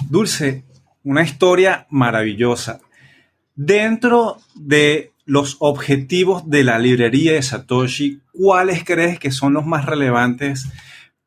Dulce, 0.08 0.64
una 1.02 1.22
historia 1.22 1.88
maravillosa. 1.90 2.80
Dentro 3.56 4.36
de 4.54 5.12
los 5.24 5.56
objetivos 5.58 6.48
de 6.48 6.62
la 6.62 6.78
librería 6.78 7.32
de 7.32 7.42
Satoshi, 7.42 8.20
¿cuáles 8.32 8.84
crees 8.84 9.18
que 9.18 9.32
son 9.32 9.52
los 9.52 9.66
más 9.66 9.84
relevantes 9.84 10.68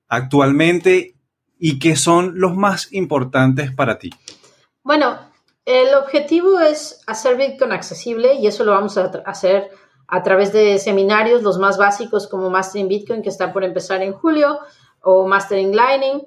actualmente 0.08 1.16
y 1.60 1.78
que 1.78 1.98
son 1.98 2.40
los 2.40 2.56
más 2.56 2.94
importantes 2.94 3.74
para 3.74 4.00
ti? 4.00 4.12
Bueno, 4.90 5.20
el 5.66 5.94
objetivo 5.94 6.60
es 6.60 7.04
hacer 7.06 7.38
Bitcoin 7.38 7.72
accesible 7.72 8.34
y 8.34 8.48
eso 8.48 8.64
lo 8.64 8.72
vamos 8.72 8.98
a 8.98 9.04
hacer 9.24 9.70
a 10.08 10.24
través 10.24 10.52
de 10.52 10.80
seminarios, 10.80 11.44
los 11.44 11.60
más 11.60 11.78
básicos 11.78 12.26
como 12.26 12.50
Mastering 12.50 12.88
Bitcoin, 12.88 13.22
que 13.22 13.30
está 13.30 13.54
por 13.54 13.64
empezar 13.64 14.02
en 14.02 14.14
julio, 14.14 14.58
o 15.04 15.28
Mastering 15.28 15.76
Lightning. 15.76 16.24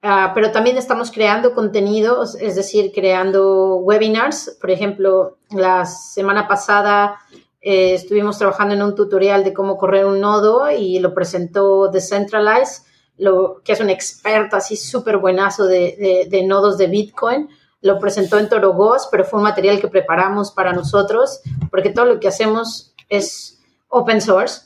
Ah, 0.00 0.32
pero 0.34 0.50
también 0.50 0.78
estamos 0.78 1.10
creando 1.10 1.54
contenidos, 1.54 2.36
es 2.36 2.56
decir, 2.56 2.90
creando 2.94 3.76
webinars. 3.76 4.56
Por 4.58 4.70
ejemplo, 4.70 5.36
la 5.50 5.84
semana 5.84 6.48
pasada 6.48 7.18
eh, 7.60 7.92
estuvimos 7.92 8.38
trabajando 8.38 8.74
en 8.74 8.82
un 8.82 8.94
tutorial 8.94 9.44
de 9.44 9.52
cómo 9.52 9.76
correr 9.76 10.06
un 10.06 10.20
nodo 10.20 10.70
y 10.70 11.00
lo 11.00 11.12
presentó 11.12 11.88
Decentralize, 11.88 12.80
lo, 13.18 13.60
que 13.62 13.72
es 13.72 13.80
un 13.80 13.90
experto 13.90 14.56
así 14.56 14.74
súper 14.78 15.18
buenazo 15.18 15.66
de, 15.66 16.26
de, 16.30 16.42
nodos 16.44 16.78
de 16.78 16.86
Bitcoin. 16.86 17.50
Lo 17.82 17.98
presentó 17.98 18.38
en 18.38 18.48
Torogos, 18.48 19.08
pero 19.10 19.24
fue 19.24 19.38
un 19.38 19.44
material 19.44 19.80
que 19.80 19.88
preparamos 19.88 20.50
para 20.50 20.72
nosotros, 20.72 21.40
porque 21.70 21.90
todo 21.90 22.04
lo 22.04 22.20
que 22.20 22.28
hacemos 22.28 22.94
es 23.08 23.60
open 23.88 24.20
source. 24.20 24.62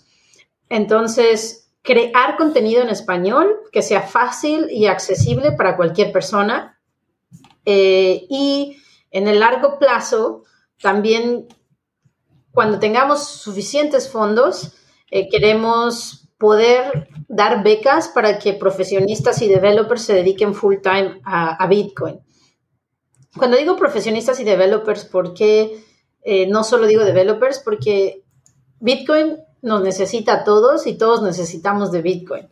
Entonces, 0.69 1.69
crear 1.83 2.37
contenido 2.37 2.83
en 2.83 2.89
español 2.89 3.57
que 3.71 3.83
sea 3.83 4.03
fácil 4.03 4.69
y 4.71 4.87
accesible 4.87 5.53
para 5.53 5.77
cualquier 5.77 6.13
persona. 6.13 6.81
Eh, 7.65 8.27
y 8.29 8.79
en 9.11 9.29
el 9.29 9.41
largo 9.41 9.79
plazo, 9.79 10.45
también 10.81 11.47
cuando 12.53 12.79
tengamos 12.79 13.27
suficientes 13.27 14.09
fondos, 14.09 14.73
eh, 15.11 15.29
queremos 15.29 16.29
poder 16.39 17.09
dar 17.29 17.63
becas 17.63 18.09
para 18.09 18.39
que 18.39 18.53
profesionistas 18.55 19.43
y 19.43 19.49
developers 19.49 20.03
se 20.03 20.15
dediquen 20.15 20.55
full 20.55 20.77
time 20.83 21.21
a, 21.25 21.67
Bitcoin. 21.67 22.21
Cuando 23.37 23.57
digo 23.57 23.77
profesionistas 23.77 24.39
y 24.41 24.45
developers, 24.45 25.05
¿por 25.05 25.35
qué 25.35 25.85
eh, 26.23 26.47
no 26.47 26.65
solo 26.65 26.87
digo 26.87 27.05
developers? 27.05 27.59
Porque 27.59 28.23
Bitcoin 28.81 29.39
nos 29.63 29.83
necesita 29.83 30.35
a 30.35 30.45
todos 30.45 30.87
y 30.87 30.95
todos 30.95 31.23
necesitamos 31.23 31.91
de 31.91 32.03
Bitcoin. 32.03 32.49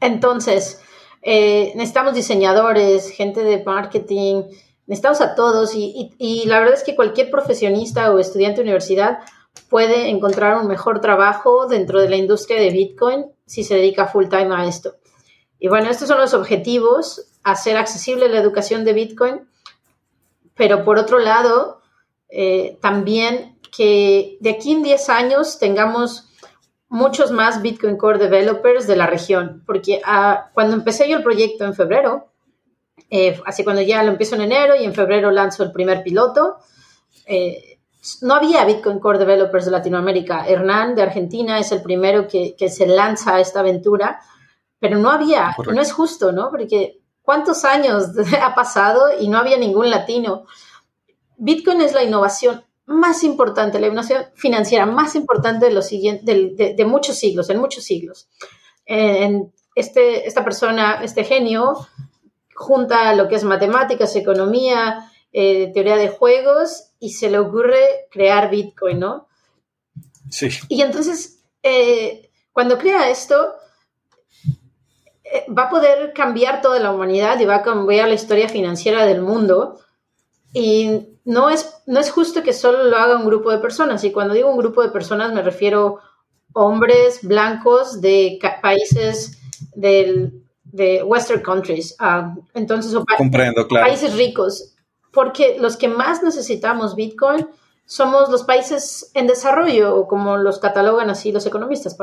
Entonces, 0.00 0.80
eh, 1.22 1.72
necesitamos 1.74 2.14
diseñadores, 2.14 3.10
gente 3.10 3.42
de 3.42 3.64
marketing, 3.64 4.44
necesitamos 4.86 5.20
a 5.20 5.34
todos 5.34 5.74
y, 5.74 6.44
la 6.46 6.60
verdad 6.60 6.74
es 6.74 6.84
que 6.84 6.94
cualquier 6.94 7.30
profesionista 7.30 8.12
o 8.12 8.18
estudiante 8.18 8.56
de 8.56 8.62
universidad 8.62 9.18
puede 9.68 10.10
encontrar 10.10 10.58
un 10.58 10.68
mejor 10.68 11.00
trabajo 11.00 11.66
dentro 11.66 12.00
de 12.00 12.08
la 12.08 12.16
industria 12.16 12.60
de 12.60 12.70
Bitcoin 12.70 13.26
si 13.46 13.64
se 13.64 13.74
dedica 13.74 14.06
full 14.06 14.28
time 14.28 14.54
a 14.54 14.66
esto. 14.66 14.96
Y 15.58 15.68
bueno, 15.68 15.90
estos 15.90 16.08
son 16.08 16.18
los 16.18 16.34
objetivos, 16.34 17.26
hacer 17.46 17.76
accesible 17.76 18.28
la 18.28 18.40
educación 18.40 18.84
de 18.84 18.92
Bitcoin, 18.92 19.48
pero 20.56 20.84
por 20.84 20.98
otro 20.98 21.20
lado, 21.20 21.80
eh, 22.28 22.76
también 22.82 23.56
que 23.74 24.36
de 24.40 24.50
aquí 24.50 24.72
en 24.72 24.82
10 24.82 25.08
años 25.10 25.60
tengamos 25.60 26.28
muchos 26.88 27.30
más 27.30 27.62
Bitcoin 27.62 27.96
Core 27.96 28.18
developers 28.18 28.88
de 28.88 28.96
la 28.96 29.06
región, 29.06 29.62
porque 29.64 30.00
ah, 30.04 30.50
cuando 30.54 30.74
empecé 30.74 31.08
yo 31.08 31.18
el 31.18 31.22
proyecto 31.22 31.64
en 31.64 31.74
febrero, 31.74 32.32
eh, 33.10 33.40
así 33.46 33.62
cuando 33.62 33.82
ya 33.82 34.02
lo 34.02 34.10
empiezo 34.10 34.34
en 34.34 34.40
enero 34.40 34.74
y 34.74 34.84
en 34.84 34.94
febrero 34.94 35.30
lanzo 35.30 35.62
el 35.62 35.70
primer 35.70 36.02
piloto, 36.02 36.56
eh, 37.26 37.78
no 38.22 38.34
había 38.34 38.64
Bitcoin 38.64 38.98
Core 38.98 39.20
developers 39.20 39.66
de 39.66 39.70
Latinoamérica. 39.70 40.48
Hernán 40.48 40.96
de 40.96 41.02
Argentina 41.02 41.60
es 41.60 41.70
el 41.70 41.80
primero 41.80 42.26
que, 42.26 42.56
que 42.56 42.68
se 42.68 42.88
lanza 42.88 43.36
a 43.36 43.40
esta 43.40 43.60
aventura, 43.60 44.20
pero 44.80 44.98
no 44.98 45.10
había, 45.10 45.54
no 45.72 45.80
es 45.80 45.92
justo, 45.92 46.32
¿no? 46.32 46.50
Porque 46.50 47.00
¿cuántos 47.26 47.66
años 47.66 48.06
ha 48.42 48.54
pasado 48.54 49.08
y 49.20 49.28
no 49.28 49.36
había 49.36 49.58
ningún 49.58 49.90
latino? 49.90 50.46
Bitcoin 51.36 51.82
es 51.82 51.92
la 51.92 52.04
innovación 52.04 52.64
más 52.86 53.24
importante, 53.24 53.80
la 53.80 53.88
innovación 53.88 54.26
financiera 54.34 54.86
más 54.86 55.16
importante 55.16 55.66
de, 55.66 55.72
los 55.72 55.90
de, 55.90 56.84
muchos 56.86 57.18
siglos, 57.18 57.50
en 57.50 57.58
muchos 57.58 57.84
siglos. 57.84 58.28
En 58.86 59.52
este, 59.74 60.26
esta 60.26 60.44
persona, 60.44 61.00
este 61.02 61.24
genio, 61.24 61.74
junta 62.54 63.12
lo 63.14 63.28
que 63.28 63.34
es 63.34 63.44
matemáticas, 63.44 64.14
economía, 64.14 65.10
eh, 65.32 65.72
teoría 65.74 65.96
de 65.96 66.08
juegos 66.08 66.92
y 67.00 67.10
se 67.10 67.28
le 67.28 67.40
ocurre 67.40 68.06
crear 68.10 68.48
Bitcoin, 68.50 69.00
¿no? 69.00 69.28
Sí. 70.30 70.48
Y 70.68 70.80
entonces, 70.80 71.42
eh, 71.62 72.30
cuando 72.52 72.78
crea 72.78 73.10
esto, 73.10 73.52
va 75.56 75.64
a 75.64 75.70
poder 75.70 76.12
cambiar 76.12 76.60
toda 76.60 76.78
la 76.78 76.92
humanidad 76.92 77.38
y 77.40 77.44
va 77.44 77.56
a 77.56 77.62
cambiar 77.62 78.08
la 78.08 78.14
historia 78.14 78.48
financiera 78.48 79.06
del 79.06 79.22
mundo. 79.22 79.80
Y 80.52 81.18
no 81.24 81.50
es, 81.50 81.82
no 81.86 82.00
es 82.00 82.10
justo 82.10 82.42
que 82.42 82.52
solo 82.52 82.84
lo 82.84 82.96
haga 82.96 83.16
un 83.16 83.26
grupo 83.26 83.50
de 83.50 83.58
personas. 83.58 84.04
Y 84.04 84.12
cuando 84.12 84.34
digo 84.34 84.50
un 84.50 84.58
grupo 84.58 84.82
de 84.82 84.90
personas 84.90 85.32
me 85.32 85.42
refiero 85.42 85.98
hombres 86.54 87.20
blancos 87.22 88.00
de 88.00 88.38
países 88.62 89.38
del, 89.74 90.42
de 90.64 91.02
Western 91.02 91.42
countries. 91.42 91.94
Ah, 91.98 92.34
entonces, 92.54 92.96
Comprendo, 93.16 93.66
claro. 93.66 93.86
países 93.86 94.16
ricos. 94.16 94.74
Porque 95.12 95.56
los 95.58 95.76
que 95.76 95.88
más 95.88 96.22
necesitamos 96.22 96.94
Bitcoin 96.94 97.46
somos 97.84 98.28
los 98.30 98.42
países 98.42 99.10
en 99.14 99.26
desarrollo, 99.26 99.96
o 99.96 100.08
como 100.08 100.36
los 100.36 100.58
catalogan 100.58 101.08
así 101.08 101.30
los 101.30 101.46
economistas, 101.46 101.96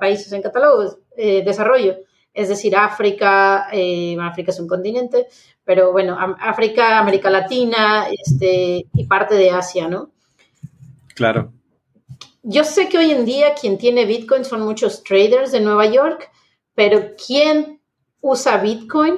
países 0.00 0.32
en 0.32 0.42
catálogo, 0.42 0.98
eh, 1.16 1.42
desarrollo 1.44 1.98
es 2.38 2.48
decir, 2.48 2.76
África, 2.76 3.66
eh, 3.72 4.16
África 4.20 4.52
es 4.52 4.60
un 4.60 4.68
continente, 4.68 5.26
pero 5.64 5.90
bueno, 5.90 6.16
África, 6.38 7.00
América 7.00 7.30
Latina 7.30 8.06
este, 8.08 8.86
y 8.94 9.04
parte 9.06 9.34
de 9.34 9.50
Asia, 9.50 9.88
¿no? 9.88 10.12
Claro. 11.16 11.52
Yo 12.44 12.62
sé 12.62 12.88
que 12.88 12.96
hoy 12.96 13.10
en 13.10 13.24
día 13.24 13.54
quien 13.60 13.76
tiene 13.76 14.04
Bitcoin 14.04 14.44
son 14.44 14.62
muchos 14.62 15.02
traders 15.02 15.50
de 15.50 15.58
Nueva 15.58 15.86
York, 15.86 16.30
pero 16.76 17.16
quien 17.16 17.80
usa 18.20 18.58
Bitcoin 18.58 19.16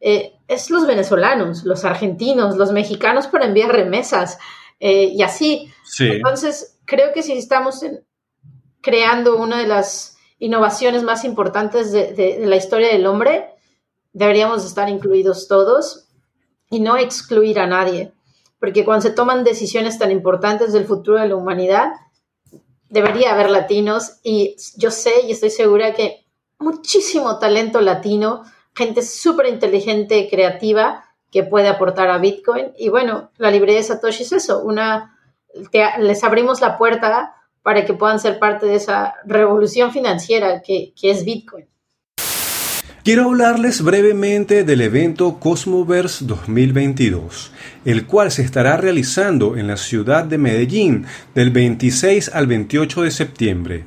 eh, 0.00 0.32
es 0.48 0.70
los 0.70 0.86
venezolanos, 0.86 1.64
los 1.64 1.84
argentinos, 1.84 2.56
los 2.56 2.72
mexicanos 2.72 3.26
para 3.26 3.44
enviar 3.44 3.70
remesas 3.72 4.38
eh, 4.80 5.10
y 5.12 5.22
así. 5.22 5.70
Entonces, 6.00 6.78
creo 6.86 7.12
que 7.12 7.22
si 7.22 7.34
estamos 7.34 7.84
creando 8.80 9.36
una 9.36 9.58
de 9.58 9.66
las 9.66 10.13
innovaciones 10.44 11.02
más 11.02 11.24
importantes 11.24 11.90
de, 11.90 12.42
la 12.44 12.56
historia 12.56 12.88
del 12.88 13.06
hombre, 13.06 13.48
deberíamos 14.12 14.66
estar 14.66 14.90
incluidos 14.90 15.48
todos 15.48 16.06
y 16.68 16.80
no 16.80 16.98
excluir 16.98 17.58
a 17.58 17.66
nadie, 17.66 18.12
porque 18.60 18.84
cuando 18.84 19.00
se 19.00 19.14
toman 19.14 19.42
decisiones 19.42 19.98
tan 19.98 20.10
importantes 20.10 20.74
del 20.74 20.84
futuro 20.84 21.18
de 21.18 21.28
la 21.28 21.36
humanidad, 21.36 21.92
debería 22.90 23.32
haber 23.32 23.48
latinos 23.48 24.20
y 24.22 24.54
yo 24.76 24.90
sé 24.90 25.22
y 25.26 25.32
estoy 25.32 25.48
segura 25.48 25.94
que 25.94 26.26
muchísimo 26.58 27.38
talento 27.38 27.80
latino, 27.80 28.44
gente 28.74 29.00
súper 29.00 29.46
inteligente, 29.46 30.28
creativa, 30.30 31.06
que 31.32 31.42
puede 31.42 31.68
aportar 31.68 32.10
a 32.10 32.18
Bitcoin. 32.18 32.74
Y 32.76 32.90
bueno, 32.90 33.30
la 33.38 33.50
librería 33.50 33.78
de 33.78 33.84
Satoshi 33.84 34.24
es 34.24 34.32
eso, 34.32 34.62
una, 34.62 35.18
les 35.98 36.22
abrimos 36.22 36.60
la 36.60 36.76
puerta 36.76 37.34
para 37.64 37.86
que 37.86 37.94
puedan 37.94 38.20
ser 38.20 38.38
parte 38.38 38.66
de 38.66 38.76
esa 38.76 39.14
revolución 39.24 39.90
financiera 39.90 40.60
que, 40.60 40.92
es 41.02 41.24
Bitcoin. 41.24 41.64
Quiero 43.02 43.24
hablarles 43.24 43.82
brevemente 43.82 44.64
del 44.64 44.82
evento 44.82 45.40
Cosmoverse 45.40 46.26
2022, 46.26 47.52
el 47.86 48.06
cual 48.06 48.30
se 48.30 48.42
estará 48.42 48.76
realizando 48.76 49.56
en 49.56 49.66
la 49.66 49.78
ciudad 49.78 50.24
de 50.24 50.38
Medellín 50.38 51.06
del 51.34 51.50
26 51.50 52.30
al 52.34 52.46
28 52.46 53.02
de 53.02 53.10
septiembre. 53.10 53.84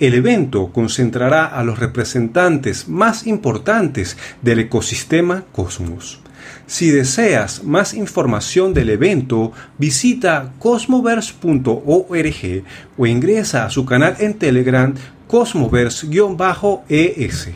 El 0.00 0.14
evento 0.14 0.72
concentrará 0.72 1.44
a 1.44 1.62
los 1.64 1.78
representantes 1.78 2.88
más 2.88 3.26
importantes 3.26 4.16
del 4.40 4.60
ecosistema 4.60 5.44
Cosmos. 5.52 6.22
Si 6.68 6.90
deseas 6.90 7.64
más 7.64 7.94
información 7.94 8.74
del 8.74 8.90
evento, 8.90 9.52
visita 9.78 10.52
cosmoverse.org 10.58 12.64
o 12.98 13.06
ingresa 13.06 13.64
a 13.64 13.70
su 13.70 13.86
canal 13.86 14.16
en 14.20 14.38
Telegram 14.38 14.94
cosmoverse-es. 15.26 17.48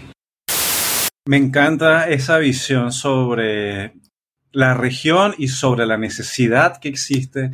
Me 1.26 1.36
encanta 1.36 2.08
esa 2.08 2.38
visión 2.38 2.90
sobre 2.90 3.92
la 4.50 4.72
región 4.72 5.34
y 5.36 5.48
sobre 5.48 5.84
la 5.84 5.98
necesidad 5.98 6.78
que 6.78 6.88
existe 6.88 7.50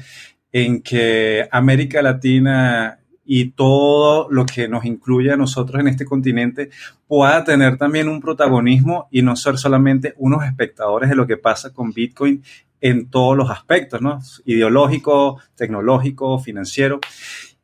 en 0.53 0.81
que 0.81 1.49
América 1.51 2.03
Latina 2.03 3.01
y 3.31 3.51
todo 3.51 4.27
lo 4.31 4.47
que 4.47 4.69
nos 4.69 4.87
incluye 4.87 5.31
a 5.31 5.37
nosotros 5.37 5.79
en 5.79 5.89
este 5.89 6.07
continente 6.07 6.71
pueda 7.07 7.45
tener 7.45 7.77
también 7.77 8.09
un 8.09 8.23
protagonismo 8.23 9.07
y 9.11 9.21
no 9.21 9.37
ser 9.37 9.59
solamente 9.59 10.15
unos 10.17 10.47
espectadores 10.47 11.11
de 11.11 11.15
lo 11.15 11.27
que 11.27 11.37
pasa 11.37 11.75
con 11.75 11.93
Bitcoin 11.93 12.43
en 12.81 13.11
todos 13.11 13.37
los 13.37 13.51
aspectos, 13.51 14.01
¿no? 14.01 14.21
Ideológico, 14.47 15.43
tecnológico, 15.57 16.39
financiero. 16.39 17.01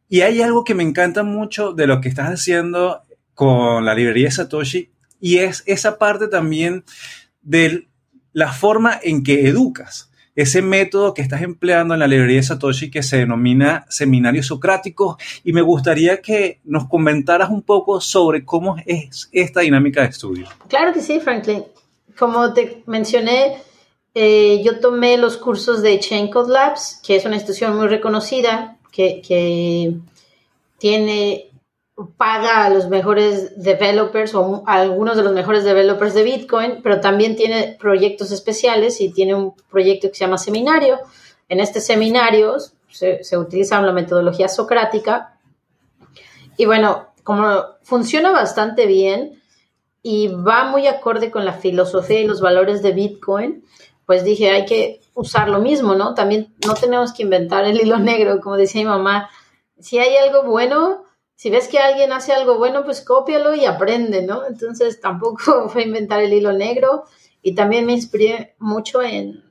Y 0.07 0.21
hay 0.21 0.43
algo 0.43 0.65
que 0.65 0.75
me 0.75 0.83
encanta 0.83 1.23
mucho 1.23 1.73
de 1.73 1.87
lo 1.87 2.03
que 2.03 2.11
estás 2.11 2.29
haciendo 2.29 3.01
con 3.33 3.87
la 3.87 3.95
librería 3.95 4.31
Satoshi 4.31 4.91
y 5.19 5.39
es 5.39 5.63
esa 5.65 5.97
parte 5.97 6.29
también 6.29 6.85
de 7.41 7.89
la 8.35 8.53
forma 8.53 9.01
en 9.03 9.23
que 9.23 9.49
educas 9.49 10.11
ese 10.35 10.63
método 10.63 11.15
que 11.15 11.23
estás 11.23 11.43
empleando 11.43 11.95
en 11.95 12.01
la 12.01 12.07
librería 12.07 12.37
de 12.37 12.43
Satoshi 12.43 12.91
que 12.91 13.03
se 13.03 13.19
denomina 13.19 13.87
seminarios 13.89 14.47
socráticos 14.47 15.17
y 15.45 15.53
me 15.53 15.63
gustaría 15.63 16.21
que 16.21 16.61
nos 16.65 16.89
comentaras 16.89 17.51
un 17.51 17.63
poco 17.63 18.01
sobre 18.01 18.45
cómo 18.45 18.77
es 18.85 19.29
esta 19.33 19.61
dinámica 19.61 20.03
de 20.03 20.09
estudio. 20.09 20.49
Claro 20.69 20.93
que 20.93 21.01
sí, 21.01 21.21
Franklin. 21.21 21.65
Como 22.19 22.53
te 22.53 22.83
mencioné, 22.87 23.59
eh, 24.15 24.63
yo 24.65 24.81
tomé 24.81 25.17
los 25.17 25.37
cursos 25.37 25.83
de 25.83 25.99
Chain 25.99 26.31
Code 26.31 26.53
Labs, 26.53 27.01
que 27.05 27.17
es 27.17 27.25
una 27.25 27.37
institución 27.37 27.77
muy 27.77 27.89
reconocida 27.89 28.77
que 28.93 29.21
tiene 30.79 31.49
paga 32.17 32.65
a 32.65 32.71
los 32.71 32.89
mejores 32.89 33.63
developers 33.63 34.35
o 34.35 34.65
a 34.67 34.75
algunos 34.75 35.17
de 35.17 35.23
los 35.23 35.33
mejores 35.33 35.65
developers 35.65 36.15
de 36.15 36.25
Bitcoin, 36.25 36.81
pero 36.83 37.01
también 37.01 37.37
tiene 37.37 37.77
proyectos 37.79 38.33
especiales 38.33 39.01
y 39.01 39.13
tiene 39.13 39.35
un 39.35 39.55
proyecto 39.71 40.09
que 40.09 40.15
se 40.15 40.25
llama 40.25 40.39
Seminario. 40.39 40.99
En 41.49 41.61
este 41.61 41.81
seminario 41.81 42.57
se, 42.89 43.39
utiliza 43.39 43.81
la 43.81 43.93
metodología 43.93 44.49
socrática 44.49 45.39
y 46.57 46.67
bueno, 46.67 47.09
como 47.23 47.63
funciona 47.83 48.33
bastante 48.33 48.87
bien 48.87 49.41
y 50.03 50.29
va 50.29 50.65
muy 50.65 50.89
acorde 50.89 51.31
con 51.31 51.45
la 51.45 51.53
filosofía 51.53 52.21
y 52.21 52.27
los 52.27 52.41
valores 52.41 52.83
de 52.83 52.93
Bitcoin, 52.93 53.65
pues 54.05 54.25
dije, 54.25 54.51
hay 54.51 54.65
que 54.65 55.01
usar 55.15 55.49
lo 55.49 55.61
mismo, 55.61 55.95
¿no? 55.95 56.15
También 56.15 56.55
no 56.67 56.75
tenemos 56.75 57.13
que 57.13 57.23
inventar 57.23 57.65
el 57.65 57.81
hilo 57.81 57.99
negro, 58.01 58.41
como 58.41 58.57
decía 58.57 58.83
mi 58.83 58.89
mamá. 58.89 59.31
Si 59.79 59.99
hay 59.99 60.17
algo 60.17 60.43
bueno, 60.43 61.04
si 61.37 61.51
ves 61.51 61.69
que 61.69 61.79
alguien 61.79 62.13
hace 62.13 62.33
algo 62.33 62.59
bueno, 62.59 62.85
pues 62.85 63.01
cópialo 63.01 63.55
y 63.55 63.67
aprende, 63.67 64.23
¿no? 64.23 64.47
Entonces 64.47 65.01
tampoco 65.01 65.69
fue 65.69 65.83
inventar 65.83 66.21
el 66.21 66.33
hilo 66.33 66.53
negro 66.53 67.05
y 67.43 67.55
también 67.55 67.87
me 67.87 67.93
inspiré 67.93 68.55
mucho 68.59 69.03
en 69.03 69.45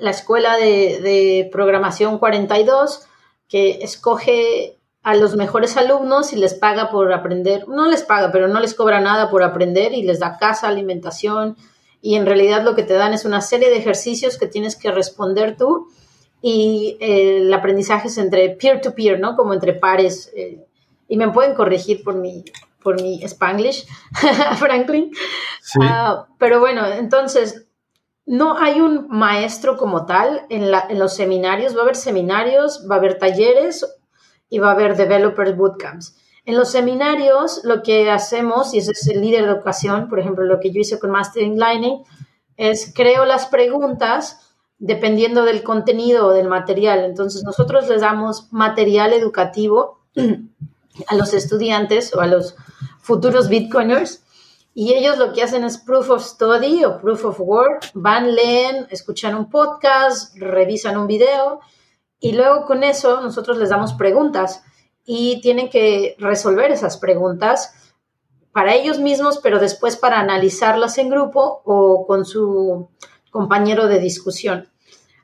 la 0.00 0.10
escuela 0.10 0.56
de, 0.56 1.48
programación 1.52 2.18
42, 2.18 3.06
que 3.48 3.78
escoge 3.82 4.78
a 5.02 5.14
los 5.14 5.36
mejores 5.36 5.76
alumnos 5.76 6.32
y 6.32 6.36
les 6.36 6.54
paga 6.54 6.90
por 6.90 7.12
aprender, 7.12 7.68
no 7.68 7.88
les 7.88 8.02
paga, 8.02 8.32
pero 8.32 8.48
no 8.48 8.58
les 8.60 8.74
cobra 8.74 9.00
nada 9.00 9.30
por 9.30 9.42
aprender 9.42 9.92
y 9.92 10.02
les 10.02 10.18
da 10.18 10.38
casa, 10.38 10.68
alimentación 10.68 11.56
y 12.00 12.16
en 12.16 12.26
realidad 12.26 12.64
lo 12.64 12.74
que 12.74 12.82
te 12.82 12.94
dan 12.94 13.12
es 13.12 13.24
una 13.24 13.40
serie 13.40 13.70
de 13.70 13.76
ejercicios 13.76 14.38
que 14.38 14.46
tienes 14.46 14.76
que 14.76 14.90
responder 14.90 15.56
tú 15.56 15.88
y 16.40 16.96
eh, 17.00 17.38
el 17.38 17.54
aprendizaje 17.54 18.08
es 18.08 18.18
entre 18.18 18.50
peer-to-peer, 18.50 19.18
¿no? 19.18 19.36
Como 19.36 19.54
entre 19.54 19.72
pares. 19.72 20.30
Eh, 20.36 20.63
y 21.08 21.16
me 21.16 21.30
pueden 21.30 21.54
corregir 21.54 22.02
por 22.02 22.16
mi, 22.16 22.44
por 22.82 23.00
mi 23.00 23.22
spanglish, 23.24 23.86
Franklin. 24.58 25.10
Ah, 25.82 26.26
pero 26.38 26.60
bueno, 26.60 26.86
entonces, 26.86 27.66
no 28.26 28.56
hay 28.58 28.80
un 28.80 29.08
maestro 29.08 29.76
como 29.76 30.06
tal 30.06 30.46
en, 30.48 30.70
la, 30.70 30.86
en, 30.88 30.98
los 30.98 31.14
seminarios. 31.14 31.74
Va 31.74 31.80
a 31.80 31.82
haber 31.82 31.96
seminarios, 31.96 32.86
va 32.90 32.96
a 32.96 32.98
haber 32.98 33.18
talleres 33.18 33.86
y 34.48 34.58
va 34.58 34.68
a 34.68 34.72
haber 34.72 34.96
developers 34.96 35.56
bootcamps. 35.56 36.16
En 36.46 36.56
los 36.56 36.70
seminarios, 36.70 37.62
lo 37.64 37.82
que 37.82 38.10
hacemos, 38.10 38.74
y 38.74 38.78
ese 38.78 38.92
es 38.92 39.08
el 39.08 39.22
líder 39.22 39.44
de 39.44 39.52
educación, 39.52 40.08
por 40.08 40.20
ejemplo, 40.20 40.44
lo 40.44 40.60
que 40.60 40.70
yo 40.70 40.80
hice 40.80 40.98
con 40.98 41.10
Mastering 41.10 41.58
Lining, 41.58 42.04
es 42.56 42.92
creo 42.94 43.24
las 43.24 43.46
preguntas 43.46 44.40
dependiendo 44.78 45.44
del 45.44 45.62
contenido 45.62 46.26
o 46.26 46.32
del 46.32 46.48
material. 46.48 47.04
Entonces, 47.04 47.42
nosotros 47.44 47.88
les 47.88 48.02
damos 48.02 48.52
material 48.52 49.12
educativo 49.14 50.00
a 51.06 51.14
los 51.14 51.34
estudiantes 51.34 52.14
o 52.14 52.20
a 52.20 52.26
los 52.26 52.56
futuros 53.00 53.48
bitcoiners 53.48 54.24
y 54.76 54.92
ellos 54.94 55.18
lo 55.18 55.32
que 55.32 55.42
hacen 55.42 55.62
es 55.62 55.78
proof 55.78 56.10
of 56.10 56.24
study 56.24 56.84
o 56.84 57.00
proof 57.00 57.24
of 57.24 57.40
work, 57.40 57.90
van, 57.94 58.34
leen, 58.34 58.88
escuchan 58.90 59.36
un 59.36 59.48
podcast, 59.48 60.36
revisan 60.36 60.96
un 60.96 61.06
video 61.06 61.60
y 62.18 62.32
luego 62.32 62.66
con 62.66 62.82
eso 62.82 63.20
nosotros 63.20 63.56
les 63.58 63.70
damos 63.70 63.94
preguntas 63.94 64.64
y 65.04 65.40
tienen 65.42 65.70
que 65.70 66.16
resolver 66.18 66.72
esas 66.72 66.96
preguntas 66.96 67.72
para 68.50 68.74
ellos 68.74 68.98
mismos, 68.98 69.38
pero 69.38 69.60
después 69.60 69.96
para 69.96 70.18
analizarlas 70.18 70.98
en 70.98 71.10
grupo 71.10 71.62
o 71.64 72.04
con 72.06 72.24
su 72.24 72.88
compañero 73.30 73.86
de 73.86 74.00
discusión. 74.00 74.68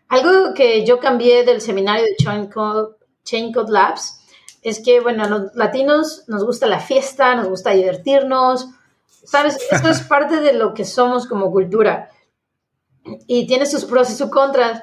Algo 0.08 0.54
que 0.54 0.84
yo 0.84 1.00
cambié 1.00 1.44
del 1.44 1.60
seminario 1.60 2.04
de 2.04 2.16
Chain 2.16 3.52
Code 3.52 3.72
Labs 3.72 4.19
es 4.62 4.82
que, 4.82 5.00
bueno, 5.00 5.28
los 5.28 5.54
latinos 5.54 6.24
nos 6.26 6.44
gusta 6.44 6.66
la 6.66 6.80
fiesta, 6.80 7.34
nos 7.34 7.48
gusta 7.48 7.70
divertirnos, 7.70 8.68
¿sabes? 9.24 9.58
Esto 9.70 9.88
es 9.88 10.00
parte 10.00 10.40
de 10.40 10.52
lo 10.52 10.74
que 10.74 10.84
somos 10.84 11.26
como 11.26 11.50
cultura 11.50 12.10
y 13.26 13.46
tiene 13.46 13.66
sus 13.66 13.84
pros 13.84 14.10
y 14.10 14.14
sus 14.14 14.30
contras. 14.30 14.82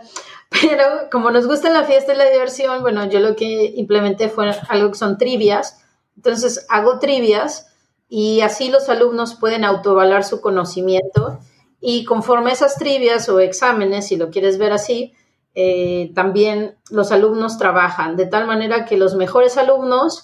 Pero 0.61 1.09
como 1.11 1.29
nos 1.29 1.45
gusta 1.45 1.69
la 1.69 1.83
fiesta 1.83 2.13
y 2.13 2.17
la 2.17 2.29
diversión, 2.29 2.81
bueno, 2.81 3.05
yo 3.09 3.19
lo 3.19 3.35
que 3.35 3.73
implementé 3.75 4.29
fue 4.29 4.49
algo 4.69 4.91
que 4.91 4.97
son 4.97 5.17
trivias. 5.17 5.83
Entonces 6.15 6.65
hago 6.69 6.99
trivias 6.99 7.67
y 8.07 8.41
así 8.41 8.69
los 8.69 8.89
alumnos 8.89 9.35
pueden 9.35 9.65
autovalar 9.65 10.23
su 10.23 10.39
conocimiento 10.39 11.39
y 11.79 12.05
conforme 12.05 12.51
esas 12.51 12.75
trivias 12.75 13.29
o 13.29 13.39
exámenes, 13.39 14.07
si 14.07 14.15
lo 14.15 14.29
quieres 14.31 14.57
ver 14.57 14.71
así, 14.71 15.13
eh, 15.55 16.11
también 16.13 16.77
los 16.89 17.11
alumnos 17.11 17.57
trabajan, 17.57 18.15
de 18.15 18.27
tal 18.27 18.45
manera 18.45 18.85
que 18.85 18.97
los 18.97 19.15
mejores 19.15 19.57
alumnos 19.57 20.23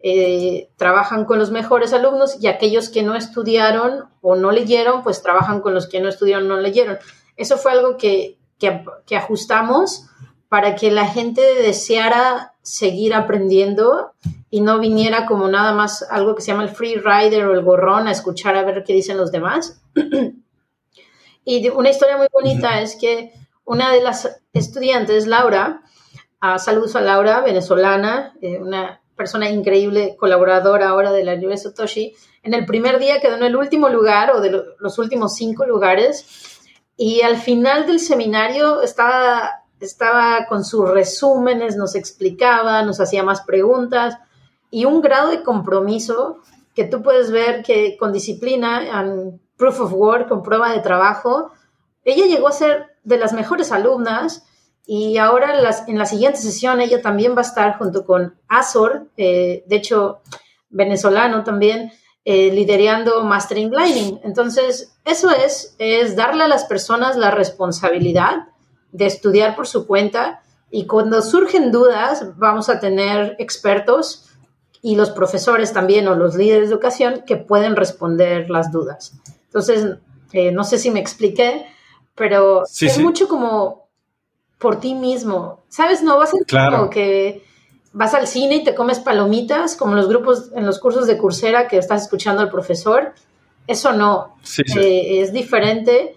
eh, 0.00 0.68
trabajan 0.76 1.24
con 1.24 1.38
los 1.38 1.50
mejores 1.50 1.92
alumnos 1.92 2.36
y 2.40 2.46
aquellos 2.46 2.90
que 2.90 3.02
no 3.02 3.16
estudiaron 3.16 4.04
o 4.20 4.36
no 4.36 4.52
leyeron, 4.52 5.02
pues 5.02 5.22
trabajan 5.22 5.60
con 5.60 5.74
los 5.74 5.88
que 5.88 6.00
no 6.00 6.08
estudiaron 6.08 6.50
o 6.50 6.54
no 6.56 6.60
leyeron. 6.60 6.98
Eso 7.36 7.56
fue 7.56 7.72
algo 7.72 7.96
que, 7.96 8.38
que, 8.58 9.16
ajustamos 9.16 10.06
para 10.48 10.76
que 10.76 10.90
la 10.90 11.06
gente 11.06 11.40
deseara 11.40 12.54
seguir 12.62 13.14
aprendiendo 13.14 14.12
y 14.50 14.60
no 14.60 14.78
viniera 14.78 15.26
como 15.26 15.48
nada 15.48 15.72
más 15.72 16.06
algo 16.10 16.34
que 16.34 16.42
se 16.42 16.52
llama 16.52 16.64
el 16.64 16.68
free 16.70 16.96
rider 16.96 17.46
o 17.46 17.54
el 17.54 17.64
gorrón 17.64 18.06
a 18.06 18.12
escuchar 18.12 18.56
a 18.56 18.62
ver 18.62 18.84
qué 18.84 18.92
dicen 18.92 19.16
los 19.16 19.32
demás. 19.32 19.80
y 21.44 21.68
una 21.70 21.90
historia 21.90 22.16
muy 22.16 22.28
bonita 22.32 22.80
es 22.80 22.96
que 22.96 23.32
una 23.66 23.92
de 23.92 24.00
las 24.00 24.40
estudiantes, 24.52 25.26
Laura, 25.26 25.82
uh, 26.42 26.58
saludos 26.58 26.96
a 26.96 27.00
Laura, 27.02 27.42
venezolana, 27.42 28.34
eh, 28.40 28.58
una 28.58 29.02
persona 29.16 29.50
increíble, 29.50 30.16
colaboradora 30.18 30.88
ahora 30.88 31.12
de 31.12 31.24
la 31.24 31.34
Universidad 31.34 31.72
Satoshi, 31.72 32.14
en 32.42 32.54
el 32.54 32.64
primer 32.64 32.98
día 32.98 33.20
quedó 33.20 33.34
en 33.36 33.42
el 33.42 33.56
último 33.56 33.88
lugar 33.88 34.30
o 34.30 34.40
de 34.40 34.62
los 34.78 34.98
últimos 34.98 35.34
cinco 35.34 35.66
lugares 35.66 36.62
y 36.96 37.22
al 37.22 37.38
final 37.38 37.86
del 37.86 37.98
seminario 37.98 38.82
estaba, 38.82 39.64
estaba 39.80 40.46
con 40.46 40.64
sus 40.64 40.88
resúmenes, 40.88 41.76
nos 41.76 41.96
explicaba, 41.96 42.82
nos 42.82 43.00
hacía 43.00 43.24
más 43.24 43.40
preguntas 43.42 44.16
y 44.70 44.84
un 44.84 45.00
grado 45.00 45.30
de 45.30 45.42
compromiso 45.42 46.38
que 46.74 46.84
tú 46.84 47.02
puedes 47.02 47.32
ver 47.32 47.62
que 47.64 47.96
con 47.96 48.12
disciplina, 48.12 49.00
en 49.00 49.40
proof 49.56 49.80
of 49.80 49.92
work, 49.94 50.28
con 50.28 50.42
prueba 50.42 50.72
de 50.72 50.80
trabajo, 50.80 51.50
ella 52.04 52.26
llegó 52.26 52.48
a 52.48 52.52
ser 52.52 52.95
de 53.06 53.18
las 53.18 53.32
mejores 53.32 53.72
alumnas 53.72 54.44
y 54.84 55.16
ahora 55.16 55.54
en, 55.86 55.98
la 55.98 56.06
siguiente 56.06 56.38
sesión 56.38 56.80
ella 56.80 57.00
también 57.00 57.34
va 57.34 57.38
a 57.38 57.46
estar 57.46 57.78
junto 57.78 58.04
con 58.04 58.34
Azor, 58.48 59.06
eh, 59.16 59.64
de 59.66 59.76
hecho 59.76 60.20
venezolano 60.68 61.44
también, 61.44 61.92
eh, 62.24 62.50
liderando 62.52 63.22
Mastering 63.22 63.70
Lining. 63.70 64.20
Entonces, 64.24 64.96
eso 65.04 65.30
es, 65.30 65.76
es 65.78 66.16
darle 66.16 66.44
a 66.44 66.48
las 66.48 66.64
personas 66.64 67.16
la 67.16 67.30
responsabilidad 67.30 68.48
de 68.90 69.06
estudiar 69.06 69.54
por 69.54 69.68
su 69.68 69.86
cuenta 69.86 70.42
y 70.70 70.86
cuando 70.86 71.22
surgen 71.22 71.70
dudas 71.70 72.36
vamos 72.36 72.68
a 72.68 72.80
tener 72.80 73.36
expertos 73.38 74.30
y 74.82 74.96
los 74.96 75.10
profesores 75.10 75.72
también 75.72 76.08
o 76.08 76.16
los 76.16 76.34
líderes 76.34 76.68
de 76.68 76.74
educación 76.74 77.22
que 77.24 77.36
pueden 77.36 77.76
responder 77.76 78.50
las 78.50 78.72
dudas. 78.72 79.14
Entonces, 79.44 79.96
eh, 80.32 80.50
no 80.50 80.64
sé 80.64 80.78
si 80.78 80.90
me 80.90 81.00
expliqué, 81.00 81.66
pero 82.16 82.64
es 82.64 82.98
mucho 82.98 83.28
como 83.28 83.88
por 84.58 84.80
ti 84.80 84.94
mismo. 84.94 85.60
¿Sabes? 85.68 86.02
No 86.02 86.18
vas 86.18 86.34
a 86.34 86.38
claro. 86.46 86.78
como 86.78 86.90
que 86.90 87.44
vas 87.92 88.14
al 88.14 88.26
cine 88.26 88.56
y 88.56 88.64
te 88.64 88.74
comes 88.74 88.98
palomitas, 88.98 89.76
como 89.76 89.94
los 89.94 90.08
grupos 90.08 90.50
en 90.54 90.66
los 90.66 90.80
cursos 90.80 91.06
de 91.06 91.18
Coursera 91.18 91.68
que 91.68 91.78
estás 91.78 92.02
escuchando 92.02 92.42
al 92.42 92.50
profesor. 92.50 93.14
Eso 93.66 93.92
no. 93.92 94.36
Eh, 94.76 95.20
es 95.20 95.32
diferente 95.32 96.16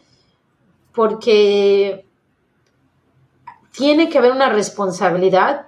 porque 0.93 2.05
tiene 3.71 4.09
que 4.09 4.17
haber 4.17 4.31
una 4.31 4.49
responsabilidad 4.49 5.67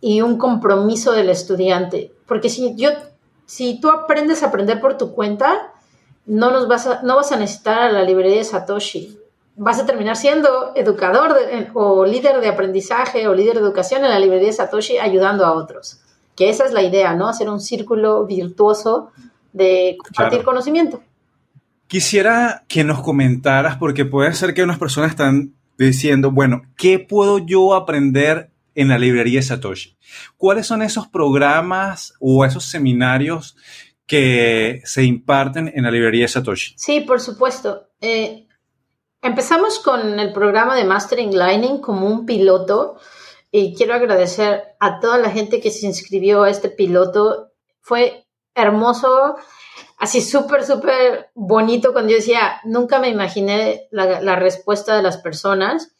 y 0.00 0.20
un 0.20 0.38
compromiso 0.38 1.12
del 1.12 1.28
estudiante. 1.28 2.12
Porque 2.26 2.48
si 2.48 2.74
yo, 2.76 2.90
si 3.46 3.80
tú 3.80 3.90
aprendes 3.90 4.42
a 4.42 4.46
aprender 4.46 4.80
por 4.80 4.96
tu 4.96 5.12
cuenta, 5.14 5.72
no 6.26 6.50
nos 6.50 6.68
vas 6.68 6.86
a, 6.86 7.02
no 7.02 7.16
vas 7.16 7.32
a 7.32 7.36
necesitar 7.36 7.82
a 7.82 7.92
la 7.92 8.02
librería 8.02 8.38
de 8.38 8.44
Satoshi. 8.44 9.18
Vas 9.60 9.80
a 9.80 9.86
terminar 9.86 10.16
siendo 10.16 10.72
educador 10.76 11.36
o 11.74 12.06
líder 12.06 12.40
de 12.40 12.48
aprendizaje 12.48 13.26
o 13.26 13.34
líder 13.34 13.54
de 13.54 13.60
educación 13.60 14.04
en 14.04 14.10
la 14.10 14.18
librería 14.20 14.46
de 14.46 14.52
Satoshi 14.52 14.98
ayudando 14.98 15.44
a 15.44 15.52
otros. 15.52 16.00
Que 16.36 16.48
esa 16.48 16.64
es 16.64 16.72
la 16.72 16.82
idea, 16.82 17.14
¿no? 17.14 17.28
Hacer 17.28 17.48
un 17.50 17.60
círculo 17.60 18.24
virtuoso 18.24 19.10
de 19.52 19.98
compartir 19.98 20.44
conocimiento. 20.44 21.02
Quisiera 21.88 22.64
que 22.68 22.84
nos 22.84 23.00
comentaras, 23.00 23.76
porque 23.76 24.04
puede 24.04 24.32
ser 24.34 24.54
que 24.54 24.62
unas 24.62 24.78
personas 24.78 25.10
están 25.10 25.54
diciendo, 25.78 26.30
bueno, 26.30 26.62
¿qué 26.76 26.98
puedo 26.98 27.38
yo 27.38 27.74
aprender 27.74 28.50
en 28.74 28.88
la 28.88 28.98
librería 28.98 29.42
Satoshi? 29.42 29.96
¿Cuáles 30.36 30.66
son 30.66 30.82
esos 30.82 31.08
programas 31.08 32.14
o 32.20 32.44
esos 32.44 32.64
seminarios 32.64 33.56
que 34.06 34.82
se 34.84 35.04
imparten 35.04 35.72
en 35.74 35.84
la 35.84 35.90
librería 35.90 36.28
Satoshi? 36.28 36.74
Sí, 36.76 37.00
por 37.00 37.20
supuesto. 37.20 37.88
Eh, 38.00 38.47
empezamos 39.22 39.78
con 39.78 40.18
el 40.20 40.32
programa 40.32 40.76
de 40.76 40.84
Mastering 40.84 41.36
Lightning 41.36 41.80
como 41.80 42.06
un 42.06 42.26
piloto 42.26 42.98
y 43.50 43.74
quiero 43.74 43.94
agradecer 43.94 44.76
a 44.78 45.00
toda 45.00 45.18
la 45.18 45.30
gente 45.30 45.60
que 45.60 45.70
se 45.70 45.86
inscribió 45.86 46.42
a 46.42 46.50
este 46.50 46.68
piloto. 46.68 47.52
Fue 47.80 48.26
hermoso 48.54 49.36
así 49.98 50.20
súper, 50.20 50.64
súper 50.64 51.30
bonito 51.34 51.92
cuando 51.92 52.10
yo 52.10 52.16
decía, 52.16 52.60
nunca 52.64 52.98
me 52.98 53.08
imaginé 53.08 53.88
la, 53.90 54.36
respuesta 54.36 54.96
de 54.96 55.02
las 55.02 55.18
personas, 55.18 55.94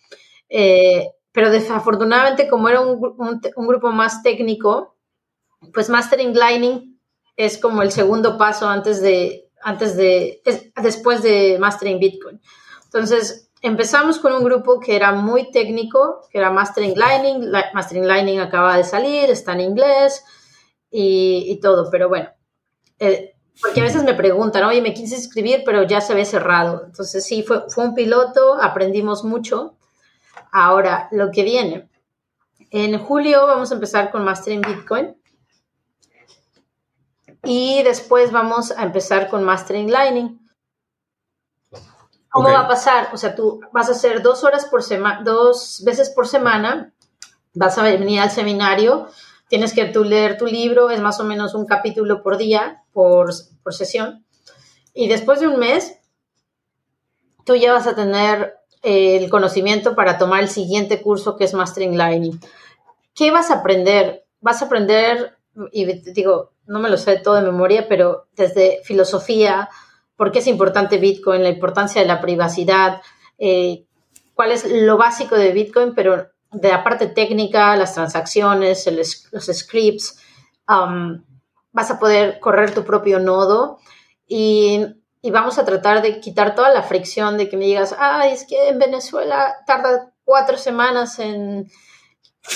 eh, 0.48 1.11
pero 1.33 1.50
desafortunadamente 1.50 2.48
como 2.48 2.68
era 2.68 2.81
un, 2.81 3.00
grupo 3.57 3.90
más 3.90 4.22
técnico, 4.22 4.96
pues 5.72 5.88
Mastering 5.88 6.35
Lightning 6.35 7.00
es 7.37 7.59
como 7.59 7.83
el 7.83 7.92
segundo 7.92 8.37
paso 8.37 8.68
antes 8.68 9.00
de, 9.00 9.50
antes 9.62 9.96
de, 9.96 10.42
después 10.83 11.22
de 11.22 11.57
Mastering 11.59 11.98
Bitcoin. 11.98 12.40
Entonces, 12.98 13.52
empezamos 13.62 14.18
con 14.18 14.32
un 14.32 14.42
grupo 14.42 14.80
que 14.80 14.96
era 14.96 15.12
muy 15.12 15.52
técnico, 15.52 16.26
que 16.32 16.38
era 16.38 16.50
Mastering 16.50 16.98
Lightning, 16.98 17.52
Mastering 17.72 18.08
Lightning 18.08 18.40
acaba 18.40 18.76
de 18.76 18.82
salir, 18.82 19.30
está 19.30 19.52
en 19.52 19.61
inglés 19.61 20.24
y, 20.90 21.61
todo, 21.62 21.88
pero 21.92 22.08
bueno, 22.08 22.28
eh, 22.98 23.37
porque 23.62 23.80
a 23.80 23.84
veces 23.84 24.02
me 24.02 24.14
preguntan, 24.14 24.64
oye, 24.64 24.82
me 24.82 24.94
quise 24.94 25.14
inscribir, 25.14 25.62
pero 25.64 25.84
ya 25.84 26.00
se 26.00 26.14
ve 26.14 26.24
cerrado. 26.24 26.82
Entonces 26.87 27.24
sí, 27.24 27.44
fue, 27.44 27.70
fue 27.70 27.84
un 27.84 27.94
piloto, 27.94 28.61
aprendimos 28.61 29.22
mucho. 29.22 29.76
Ahora, 30.50 31.08
lo 31.12 31.30
que 31.30 31.44
viene. 31.44 31.88
En 32.70 32.98
julio 32.98 33.46
vamos 33.46 33.70
a 33.70 33.74
empezar 33.74 34.11
con 34.11 34.24
Mastering 34.24 34.62
Bitcoin. 34.62 35.16
Y 37.44 37.82
después 37.84 38.32
vamos 38.32 38.72
a 38.72 38.82
empezar 38.82 39.28
con 39.28 39.44
Mastering 39.44 39.90
Lightning. 39.90 40.47
¿Cómo 42.30 42.48
va 42.48 42.60
a 42.60 42.68
pasar? 42.68 43.08
O 43.12 43.16
sea, 43.16 43.34
tú 43.34 43.60
vas 43.72 43.88
a 43.88 43.92
hacer 43.92 44.22
dos 44.22 44.44
horas 44.44 44.66
por 44.66 44.82
semana, 44.82 45.22
dos 45.24 45.82
veces 45.84 46.10
por 46.10 46.28
semana, 46.28 46.92
vas 47.54 47.78
a 47.78 47.82
venir 47.82 48.20
al 48.20 48.30
seminario, 48.30 49.08
tienes 49.48 49.72
que 49.72 49.86
tú 49.86 50.04
leer 50.04 50.36
tu 50.36 50.46
libro, 50.46 50.90
es 50.90 51.00
más 51.00 51.20
o 51.20 51.24
menos 51.24 51.54
un 51.54 51.66
capítulo 51.66 52.22
por 52.22 52.36
día, 52.36 52.84
por, 52.92 53.32
sesión. 53.70 54.24
Y 54.94 55.08
después 55.08 55.40
de 55.40 55.48
un 55.48 55.58
mes, 55.58 55.98
tú 57.44 57.54
ya 57.54 57.72
vas 57.72 57.86
a 57.86 57.94
tener 57.94 58.56
eh, 58.82 59.16
el 59.16 59.30
conocimiento 59.30 59.94
para 59.94 60.18
tomar 60.18 60.42
el 60.42 60.48
siguiente 60.48 61.00
curso 61.02 61.36
que 61.36 61.44
es 61.44 61.54
Mastering 61.54 61.96
Lightning. 61.96 62.40
¿Qué 63.14 63.30
vas 63.30 63.50
a 63.50 63.56
aprender? 63.60 64.26
Vas 64.40 64.62
a 64.62 64.66
aprender, 64.66 65.36
y 65.72 65.84
digo, 66.12 66.52
no 66.66 66.78
me 66.78 66.90
lo 66.90 66.96
sé 66.96 67.16
todo 67.16 67.34
de 67.34 67.42
memoria, 67.42 67.88
pero 67.88 68.28
desde 68.36 68.80
filosofía, 68.84 69.68
por 70.18 70.33
qué 70.33 70.40
es 70.40 70.48
importante 70.48 70.98
Bitcoin, 70.98 71.44
la 71.44 71.48
importancia 71.48 72.02
de 72.02 72.09
la 72.09 72.20
privacidad, 72.20 73.00
eh, 73.38 73.87
cuál 74.35 74.50
es 74.50 74.68
lo 74.68 74.96
básico 74.96 75.37
de 75.37 75.52
Bitcoin, 75.52 75.94
pero 75.94 76.26
de 76.50 76.68
la 76.68 76.83
parte 76.83 77.07
técnica, 77.07 77.76
las 77.76 77.94
transacciones, 77.94 78.85
los 79.31 79.46
scripts, 79.46 80.18
um, 80.68 81.22
vas 81.70 81.90
a 81.92 82.00
poder 82.00 82.40
correr 82.40 82.74
tu 82.74 82.83
propio 82.85 83.20
nodo 83.20 83.78
y, 84.26 84.85
vamos 85.31 85.59
a 85.59 85.64
tratar 85.64 86.00
de 86.02 86.20
quitar 86.20 86.54
toda 86.54 86.70
la 86.70 86.83
fricción 86.83 87.37
de 87.37 87.48
que 87.48 87.57
me 87.57 87.66
digas, 87.66 87.94
ay, 87.98 88.33
es 88.33 88.46
que 88.46 88.70
en 88.70 88.78
Venezuela 88.78 89.54
tarda 89.66 90.14
cuatro 90.24 90.57
semanas 90.57 91.18
en, 91.18 91.70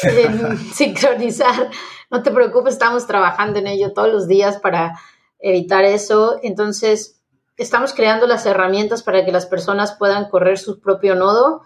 en 0.02 0.58
sincronizar. 0.72 1.70
No 2.10 2.22
te 2.22 2.30
preocupes, 2.30 2.72
estamos 2.72 3.06
trabajando 3.06 3.58
en 3.58 3.66
ello 3.66 3.92
todos 3.92 4.10
los 4.10 4.26
días 4.26 4.58
para 4.58 4.98
evitar 5.38 5.84
eso. 5.84 6.40
Entonces, 6.42 7.21
estamos 7.62 7.94
creando 7.94 8.26
las 8.26 8.44
herramientas 8.46 9.02
para 9.02 9.24
que 9.24 9.32
las 9.32 9.46
personas 9.46 9.96
puedan 9.98 10.28
correr 10.28 10.58
su 10.58 10.80
propio 10.80 11.14
nodo 11.14 11.62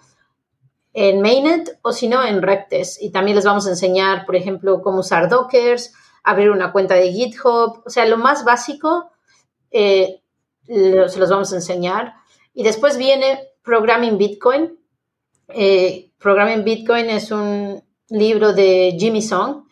en 0.93 1.21
Mainnet 1.21 1.79
o 1.83 1.93
si 1.93 2.09
no 2.09 2.25
en 2.25 2.43
Rectes. 2.43 3.01
Y 3.01 3.11
también 3.11 3.37
les 3.37 3.45
vamos 3.45 3.67
a 3.67 3.71
enseñar, 3.71 4.25
por 4.25 4.37
ejemplo, 4.37 4.81
cómo 4.83 5.01
usar 5.01 5.29
Dockers, 5.29 5.93
abrir 6.23 6.51
una 6.51 6.73
cuenta 6.73 6.95
de 6.95 7.13
GitHub, 7.13 7.83
o 7.85 7.91
sea, 7.91 8.07
lo 8.07 8.17
más 8.17 8.45
básico 8.45 9.11
eh, 9.71 10.23
se 10.67 11.19
los 11.19 11.31
vamos 11.31 11.53
a 11.53 11.57
enseñar. 11.57 12.15
Y 12.55 12.63
después 12.63 12.97
viene 12.97 13.41
Programming 13.63 14.17
Bitcoin. 14.17 14.79
Eh, 15.49 16.13
Programming 16.19 16.65
Bitcoin 16.65 17.11
es 17.11 17.31
un 17.31 17.83
libro 18.09 18.53
de 18.53 18.97
Jimmy 18.99 19.23
Song, 19.23 19.65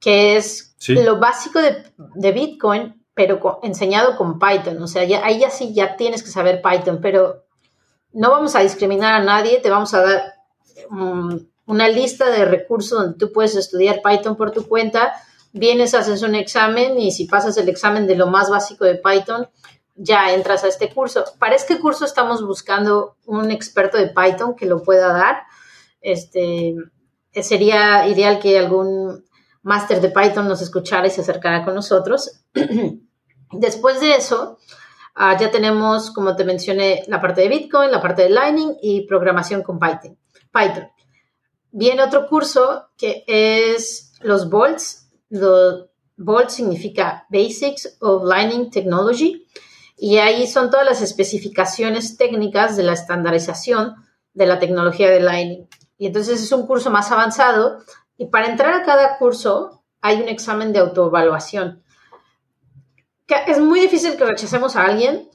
que 0.00 0.36
es 0.36 0.76
lo 0.88 1.18
básico 1.18 1.60
de, 1.60 2.32
Bitcoin, 2.32 2.97
pero 3.18 3.58
enseñado 3.64 4.16
con 4.16 4.38
Python. 4.38 4.80
O 4.80 4.86
sea, 4.86 5.02
ya, 5.02 5.26
ahí 5.26 5.40
ya 5.40 5.50
sí 5.50 5.74
ya 5.74 5.96
tienes 5.96 6.22
que 6.22 6.30
saber 6.30 6.62
Python, 6.62 7.00
pero 7.02 7.42
no 8.12 8.30
vamos 8.30 8.54
a 8.54 8.60
discriminar 8.60 9.12
a 9.14 9.24
nadie, 9.24 9.58
te 9.58 9.70
vamos 9.70 9.92
a 9.92 10.02
dar 10.02 10.34
mm, 10.88 11.36
una 11.66 11.88
lista 11.88 12.30
de 12.30 12.44
recursos 12.44 12.96
donde 12.96 13.18
tú 13.18 13.32
puedes 13.32 13.56
estudiar 13.56 14.02
Python 14.02 14.36
por 14.36 14.52
tu 14.52 14.68
cuenta, 14.68 15.14
vienes, 15.52 15.94
haces 15.94 16.22
un 16.22 16.36
examen 16.36 16.96
y 16.96 17.10
si 17.10 17.24
pasas 17.24 17.56
el 17.56 17.68
examen 17.68 18.06
de 18.06 18.14
lo 18.14 18.28
más 18.28 18.50
básico 18.50 18.84
de 18.84 18.94
Python, 18.94 19.48
ya 19.96 20.32
entras 20.32 20.62
a 20.62 20.68
este 20.68 20.88
curso. 20.94 21.24
Para 21.40 21.56
este 21.56 21.80
curso 21.80 22.04
estamos 22.04 22.46
buscando 22.46 23.16
un 23.26 23.50
experto 23.50 23.98
de 23.98 24.10
Python 24.14 24.54
que 24.54 24.66
lo 24.66 24.84
pueda 24.84 25.12
dar. 25.12 25.42
Este, 26.00 26.76
sería 27.32 28.06
ideal 28.06 28.38
que 28.38 28.60
algún 28.60 29.24
máster 29.62 30.00
de 30.00 30.10
Python 30.10 30.46
nos 30.46 30.62
escuchara 30.62 31.08
y 31.08 31.10
se 31.10 31.22
acercara 31.22 31.64
con 31.64 31.74
nosotros. 31.74 32.44
Después 33.52 34.00
de 34.00 34.16
eso, 34.16 34.58
Ah, 35.20 35.36
ya 35.36 35.50
tenemos, 35.50 36.12
como 36.12 36.36
te 36.36 36.44
mencioné, 36.44 37.02
la 37.08 37.20
parte 37.20 37.40
de 37.40 37.48
Bitcoin, 37.48 37.90
la 37.90 38.00
parte 38.00 38.22
de 38.22 38.30
Lightning 38.30 38.76
y 38.80 39.04
programación 39.04 39.64
con 39.64 39.80
Python. 39.80 40.16
Python. 40.52 40.92
Viene 41.72 42.04
otro 42.04 42.28
curso 42.28 42.90
que 42.96 43.24
es 43.26 44.12
los 44.20 44.48
Bolts. 44.48 45.10
Los 45.28 45.86
Bolts 46.16 46.54
significa 46.54 47.26
Basics 47.30 47.96
of 48.00 48.22
Lightning 48.22 48.70
Technology. 48.70 49.44
Y 49.96 50.18
ahí 50.18 50.46
son 50.46 50.70
todas 50.70 50.86
las 50.86 51.02
especificaciones 51.02 52.16
técnicas 52.16 52.76
de 52.76 52.84
la 52.84 52.92
estandarización 52.92 53.96
de 54.34 54.46
la 54.46 54.60
tecnología 54.60 55.10
de 55.10 55.18
Lightning. 55.18 55.66
Y 55.98 56.06
entonces 56.06 56.40
es 56.40 56.52
un 56.52 56.64
curso 56.64 56.92
más 56.92 57.10
avanzado. 57.10 57.80
Y 58.16 58.26
para 58.26 58.46
entrar 58.46 58.72
a 58.72 58.84
cada 58.84 59.18
curso 59.18 59.82
hay 60.00 60.22
un 60.22 60.28
examen 60.28 60.72
de 60.72 60.78
autoevaluación 60.78 61.82
es 63.46 63.58
muy 63.60 63.80
difícil 63.80 64.16
que 64.16 64.24
rechacemos 64.24 64.76
a 64.76 64.84
alguien, 64.84 65.28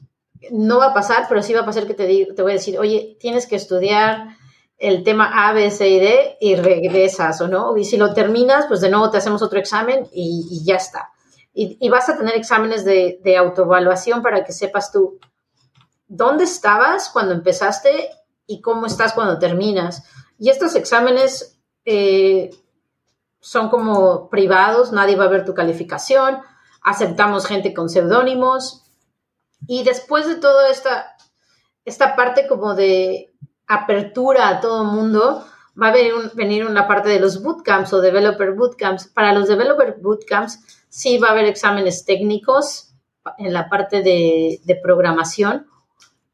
no 0.51 0.79
va 0.79 0.87
a 0.87 0.93
pasar, 0.93 1.25
pero 1.29 1.41
sí 1.41 1.53
va 1.53 1.61
a 1.61 1.65
pasar 1.65 1.87
que 1.87 1.93
te, 1.93 2.05
te 2.33 2.41
voy 2.41 2.51
a 2.51 2.55
decir, 2.55 2.77
oye, 2.79 3.17
tienes 3.19 3.47
que 3.47 3.55
estudiar 3.55 4.35
el 4.77 5.03
tema 5.03 5.47
A, 5.47 5.53
B, 5.53 5.71
C 5.71 5.87
y 5.87 5.99
D 5.99 6.37
y 6.41 6.55
regresas 6.55 7.39
o 7.41 7.47
no. 7.47 7.77
Y 7.77 7.85
si 7.85 7.97
lo 7.97 8.13
terminas, 8.13 8.65
pues 8.67 8.81
de 8.81 8.89
nuevo 8.89 9.09
te 9.09 9.17
hacemos 9.17 9.41
otro 9.41 9.59
examen 9.59 10.07
y, 10.11 10.61
ya 10.65 10.75
está. 10.75 11.11
Y, 11.53 11.87
vas 11.89 12.09
a 12.09 12.17
tener 12.17 12.35
exámenes 12.35 12.83
de, 12.83 13.19
de 13.23 13.37
autoevaluación 13.37 14.21
para 14.21 14.43
que 14.43 14.51
sepas 14.51 14.91
tú 14.91 15.19
dónde 16.07 16.43
estabas 16.43 17.09
cuando 17.09 17.33
empezaste 17.33 18.09
y 18.47 18.59
cómo 18.59 18.87
estás 18.87 19.13
cuando 19.13 19.39
terminas. 19.39 20.03
Y 20.37 20.49
estos 20.49 20.75
exámenes 20.75 21.59
eh, 21.85 22.49
son 23.39 23.69
como 23.69 24.29
privados, 24.29 24.91
nadie 24.91 25.15
va 25.15 25.25
a 25.25 25.29
ver 25.29 25.45
tu 25.45 25.53
calificación 25.53 26.39
aceptamos 26.83 27.45
gente 27.45 27.73
con 27.73 27.89
seudónimos 27.89 28.83
y 29.67 29.83
después 29.83 30.27
de 30.27 30.35
toda 30.35 30.69
esta 30.69 31.13
esta 31.85 32.15
parte 32.15 32.47
como 32.47 32.75
de 32.75 33.33
apertura 33.67 34.49
a 34.49 34.61
todo 34.61 34.83
mundo, 34.83 35.45
va 35.81 35.87
a 35.87 35.91
venir, 35.91 36.13
venir, 36.33 36.65
una 36.65 36.87
parte 36.87 37.09
de 37.09 37.19
los 37.19 37.41
bootcamps 37.41 37.93
o 37.93 38.01
developer 38.01 38.53
bootcamps. 38.53 39.07
Para 39.07 39.33
los 39.33 39.47
developer 39.47 39.97
bootcamps 40.01 40.85
sí 40.89 41.17
va 41.17 41.29
a 41.29 41.31
haber 41.31 41.45
exámenes 41.45 42.05
técnicos 42.05 42.93
en 43.37 43.53
la 43.53 43.69
parte 43.69 44.01
de, 44.01 44.79
programación, 44.81 45.67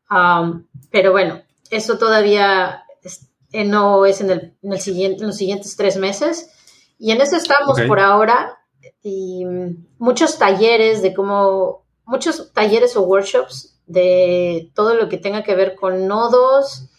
um, 0.09 0.65
pero 0.89 1.11
bueno, 1.11 1.41
eso 1.69 1.97
todavía 1.97 2.83
eh, 3.51 3.63
no 3.63 4.05
es 4.05 4.21
en, 4.21 4.31
el, 4.31 4.57
en, 4.61 4.73
el 4.73 4.79
siguiente, 4.79 5.21
en 5.21 5.27
los 5.27 5.37
siguientes 5.37 5.75
tres 5.75 5.97
meses. 5.97 6.51
Y 6.97 7.11
en 7.11 7.21
eso 7.21 7.37
estamos 7.37 7.79
por 7.81 7.99
ahora. 7.99 8.58
Y 9.01 9.45
muchos 9.97 10.37
talleres 10.37 11.01
de 11.01 11.13
cómo, 11.13 11.85
muchos 12.05 12.51
talleres 12.53 12.95
o 12.95 13.03
workshops 13.03 13.79
de 13.85 14.71
todo 14.75 14.93
lo 14.93 15.09
que 15.09 15.17
tenga 15.17 15.43
que 15.43 15.55
ver 15.55 15.75
con 15.75 16.07
nodos, 16.07 16.89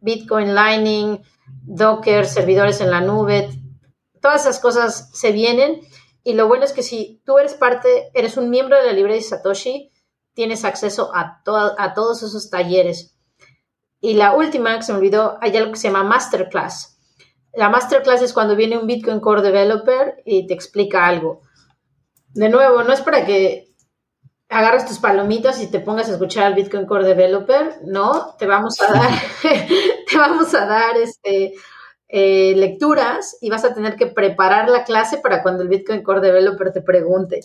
Bitcoin 0.00 0.54
Lightning, 0.54 1.20
Docker, 1.64 2.26
servidores 2.26 2.80
en 2.80 2.90
la 2.90 3.00
nube, 3.00 3.50
todas 4.20 4.42
esas 4.42 4.60
cosas 4.60 5.10
se 5.12 5.32
vienen. 5.32 5.80
Y 6.24 6.34
lo 6.34 6.46
bueno 6.46 6.64
es 6.64 6.72
que 6.72 6.82
si 6.82 7.22
tú 7.24 7.38
eres 7.38 7.54
parte, 7.54 8.10
eres 8.14 8.36
un 8.36 8.50
miembro 8.50 8.76
de 8.76 8.84
la 8.84 8.92
librería 8.92 9.22
de 9.22 9.28
Satoshi, 9.28 9.92
tienes 10.34 10.64
acceso 10.64 11.10
a, 11.14 11.42
a 11.78 11.94
todos 11.94 12.22
esos 12.22 12.50
talleres. 12.50 13.16
Y 14.00 14.14
la 14.14 14.36
última, 14.36 14.76
que 14.76 14.82
se 14.82 14.92
me 14.92 14.98
olvidó, 14.98 15.38
hay 15.40 15.56
algo 15.56 15.72
que 15.72 15.78
se 15.78 15.88
llama 15.88 16.04
Masterclass. 16.04 16.98
La 17.52 17.68
Masterclass 17.68 18.22
es 18.22 18.32
cuando 18.32 18.54
viene 18.54 18.78
un 18.78 18.86
Bitcoin 18.86 19.20
Core 19.20 19.42
Developer 19.42 20.22
y 20.24 20.46
te 20.46 20.54
explica 20.54 21.06
algo. 21.06 21.42
De 22.34 22.48
nuevo, 22.48 22.82
no 22.82 22.92
es 22.92 23.00
para 23.00 23.24
que 23.24 23.68
agarres 24.48 24.86
tus 24.86 24.98
palomitas 24.98 25.60
y 25.60 25.70
te 25.70 25.80
pongas 25.80 26.08
a 26.08 26.12
escuchar 26.12 26.46
al 26.46 26.54
Bitcoin 26.54 26.86
Core 26.86 27.04
Developer, 27.04 27.80
no, 27.84 28.34
te 28.38 28.46
vamos 28.46 28.80
a 28.80 28.92
dar, 28.92 29.10
te 29.42 30.16
vamos 30.16 30.54
a 30.54 30.64
dar 30.64 30.96
este, 30.96 31.54
eh, 32.08 32.54
lecturas 32.56 33.36
y 33.42 33.50
vas 33.50 33.64
a 33.64 33.74
tener 33.74 33.96
que 33.96 34.06
preparar 34.06 34.70
la 34.70 34.84
clase 34.84 35.18
para 35.18 35.42
cuando 35.42 35.62
el 35.62 35.68
Bitcoin 35.68 36.02
Core 36.02 36.20
Developer 36.20 36.72
te 36.72 36.80
pregunte. 36.80 37.40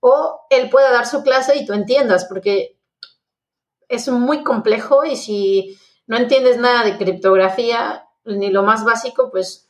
O 0.00 0.40
él 0.50 0.68
pueda 0.70 0.90
dar 0.90 1.06
su 1.06 1.22
clase 1.22 1.56
y 1.56 1.64
tú 1.64 1.72
entiendas, 1.72 2.24
porque 2.24 2.76
es 3.88 4.08
muy 4.08 4.42
complejo 4.42 5.04
y 5.04 5.16
si 5.16 5.78
no 6.06 6.16
entiendes 6.16 6.58
nada 6.58 6.84
de 6.84 6.96
criptografía, 6.96 8.06
ni 8.24 8.50
lo 8.50 8.62
más 8.62 8.84
básico, 8.84 9.30
pues 9.30 9.67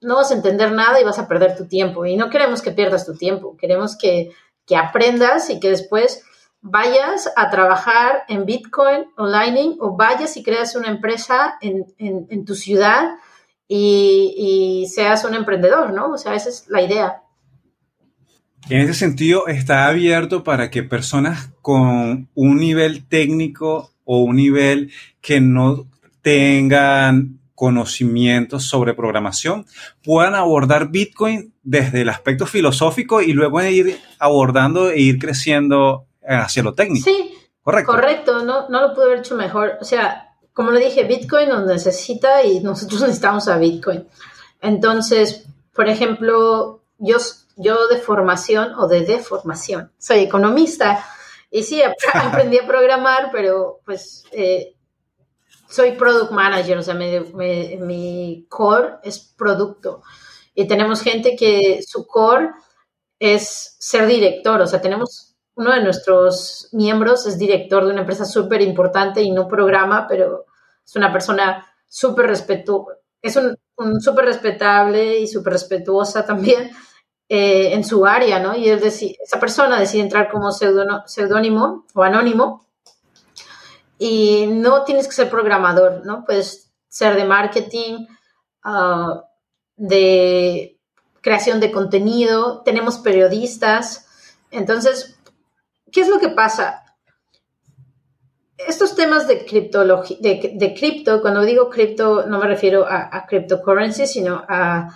no 0.00 0.16
vas 0.16 0.30
a 0.30 0.34
entender 0.34 0.72
nada 0.72 1.00
y 1.00 1.04
vas 1.04 1.18
a 1.18 1.28
perder 1.28 1.56
tu 1.56 1.66
tiempo. 1.66 2.06
Y 2.06 2.16
no 2.16 2.30
queremos 2.30 2.62
que 2.62 2.72
pierdas 2.72 3.06
tu 3.06 3.14
tiempo, 3.14 3.56
queremos 3.56 3.96
que, 3.96 4.30
aprendas 4.76 5.48
y 5.48 5.60
que 5.60 5.68
después 5.70 6.24
vayas 6.60 7.32
a 7.36 7.50
trabajar 7.50 8.24
en 8.28 8.44
Bitcoin 8.44 9.04
o 9.16 9.26
Lightning 9.26 9.76
o 9.78 9.96
vayas 9.96 10.36
y 10.36 10.42
creas 10.42 10.74
una 10.74 10.88
empresa 10.88 11.56
en, 11.60 12.44
tu 12.44 12.56
ciudad 12.56 13.10
y, 13.68 14.34
y, 14.36 14.88
seas 14.88 15.24
un 15.24 15.34
emprendedor, 15.34 15.92
¿no? 15.92 16.10
O 16.10 16.18
sea, 16.18 16.34
esa 16.34 16.48
es 16.48 16.66
la 16.68 16.82
idea. 16.82 17.22
En 18.68 18.80
ese 18.80 18.94
sentido, 18.94 19.46
está 19.46 19.86
abierto 19.86 20.42
para 20.42 20.70
que 20.70 20.82
personas 20.82 21.52
con 21.62 22.28
un 22.34 22.56
nivel 22.56 23.06
técnico 23.06 23.92
o 24.04 24.18
un 24.18 24.34
nivel 24.34 24.90
que 25.20 25.40
no 25.40 25.86
tengan 26.22 27.38
conocimientos 27.56 28.68
sobre 28.68 28.94
programación 28.94 29.66
puedan 30.04 30.36
abordar 30.36 30.90
Bitcoin 30.90 31.54
desde 31.64 32.02
el 32.02 32.10
aspecto 32.10 32.46
filosófico 32.46 33.22
y 33.22 33.32
luego 33.32 33.60
ir 33.62 33.98
abordando 34.20 34.90
e 34.90 35.00
ir 35.00 35.18
creciendo 35.18 36.06
hacia 36.24 36.62
lo 36.62 36.74
técnico. 36.74 37.04
Sí, 37.04 37.34
correcto. 37.62 37.92
Correcto, 37.92 38.44
no, 38.44 38.68
no 38.68 38.82
lo 38.82 38.94
pude 38.94 39.06
haber 39.06 39.18
hecho 39.20 39.34
mejor. 39.34 39.78
O 39.80 39.84
sea, 39.84 40.36
como 40.52 40.70
le 40.70 40.84
dije, 40.84 41.04
Bitcoin 41.04 41.48
nos 41.48 41.66
necesita 41.66 42.44
y 42.44 42.60
nosotros 42.62 43.00
necesitamos 43.00 43.48
a 43.48 43.58
Bitcoin. 43.58 44.06
Entonces, 44.60 45.46
por 45.74 45.88
ejemplo, 45.88 46.82
yo, 46.98 47.16
yo 47.56 47.88
de 47.88 47.96
formación 47.96 48.74
o 48.74 48.86
de 48.86 49.00
deformación, 49.00 49.92
soy 49.98 50.18
economista 50.20 51.04
y 51.50 51.62
sí, 51.62 51.82
aprendí 52.12 52.58
a 52.58 52.66
programar, 52.66 53.30
pero 53.32 53.80
pues 53.84 54.24
eh, 54.32 54.75
soy 55.68 55.92
product 55.92 56.32
manager, 56.32 56.78
o 56.78 56.82
sea, 56.82 56.94
mi, 56.94 58.46
core 58.48 58.96
es 59.02 59.18
producto. 59.18 60.02
Y 60.54 60.66
tenemos 60.66 61.02
gente 61.02 61.36
que 61.36 61.80
su 61.86 62.06
core 62.06 62.50
es 63.18 63.76
ser 63.78 64.06
director, 64.06 64.60
o 64.60 64.66
sea, 64.66 64.80
tenemos 64.80 65.34
uno 65.54 65.72
de 65.72 65.82
nuestros 65.82 66.68
miembros 66.72 67.26
es 67.26 67.38
director 67.38 67.84
de 67.84 67.92
una 67.92 68.02
empresa 68.02 68.26
súper 68.26 68.60
importante 68.60 69.22
y 69.22 69.30
no 69.30 69.48
programa, 69.48 70.06
pero 70.06 70.44
es 70.84 70.96
una 70.96 71.10
persona 71.10 71.66
súper 71.86 72.26
respetuosa, 72.26 72.98
es 73.22 73.36
un, 73.36 74.00
súper 74.00 74.26
respetable 74.26 75.18
y 75.18 75.26
súper 75.26 75.54
respetuosa 75.54 76.26
también 76.26 76.70
eh, 77.28 77.72
en 77.72 77.84
su 77.84 78.04
área, 78.04 78.38
¿no? 78.38 78.54
Y 78.54 78.68
él 78.68 78.82
esa 78.82 79.40
persona 79.40 79.80
decide 79.80 80.02
entrar 80.02 80.30
como 80.30 80.50
seudónimo 80.52 81.86
o 81.94 82.02
anónimo 82.02 82.65
y 83.98 84.46
no 84.46 84.84
tienes 84.84 85.06
que 85.06 85.14
ser 85.14 85.30
programador, 85.30 86.04
¿no? 86.04 86.24
Puedes 86.24 86.72
ser 86.88 87.16
de 87.16 87.24
marketing, 87.24 88.06
ah, 88.62 89.24
de 89.76 90.78
creación 91.20 91.60
de 91.60 91.72
contenido, 91.72 92.62
tenemos 92.62 92.98
periodistas. 92.98 94.06
Entonces, 94.50 95.18
¿qué 95.90 96.02
es 96.02 96.08
lo 96.08 96.18
que 96.18 96.28
pasa? 96.28 96.84
Estos 98.56 98.94
temas 98.94 99.26
de 99.28 99.44
criptología, 99.44 100.16
de, 100.20 100.74
cripto, 100.78 101.20
cuando 101.20 101.42
digo 101.42 101.68
cripto, 101.68 102.26
no 102.26 102.38
me 102.38 102.46
refiero 102.46 102.86
a, 102.86 103.14
a 103.14 103.26
cryptocurrency, 103.26 104.06
sino 104.06 104.44
a, 104.48 104.88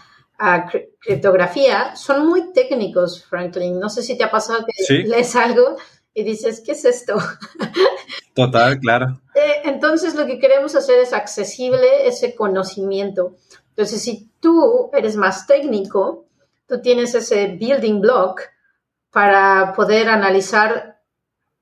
criptografía, 1.01 1.95
son 1.97 2.27
muy 2.27 2.53
técnicos, 2.55 3.23
Franklin. 3.25 3.79
No 3.79 3.91
sé 3.91 4.03
si 4.03 4.17
te 4.17 4.25
ha 4.25 4.31
pasado 4.31 4.65
que 4.65 5.03
lees 5.03 5.37
algo 5.37 5.77
y 6.15 6.25
dices, 6.25 6.63
¿qué 6.65 6.73
es 6.73 6.85
esto? 6.85 7.17
Total, 8.35 8.79
claro. 8.79 9.21
Eh, 9.35 9.63
entonces 9.65 10.15
lo 10.15 10.27
que 10.27 10.39
queremos 10.39 10.75
hacer 10.75 10.99
es 10.99 11.13
accesible 11.13 12.07
ese 12.07 12.35
conocimiento. 12.35 13.37
Entonces, 13.71 14.03
si 14.03 14.31
tú 14.41 14.91
eres 14.93 15.17
más 15.17 15.47
técnico, 15.47 16.27
tú 16.67 16.81
tienes 16.81 17.15
ese 17.15 17.47
building 17.49 18.01
block 18.01 18.43
para 19.11 19.73
poder 19.75 20.09
analizar 20.09 21.01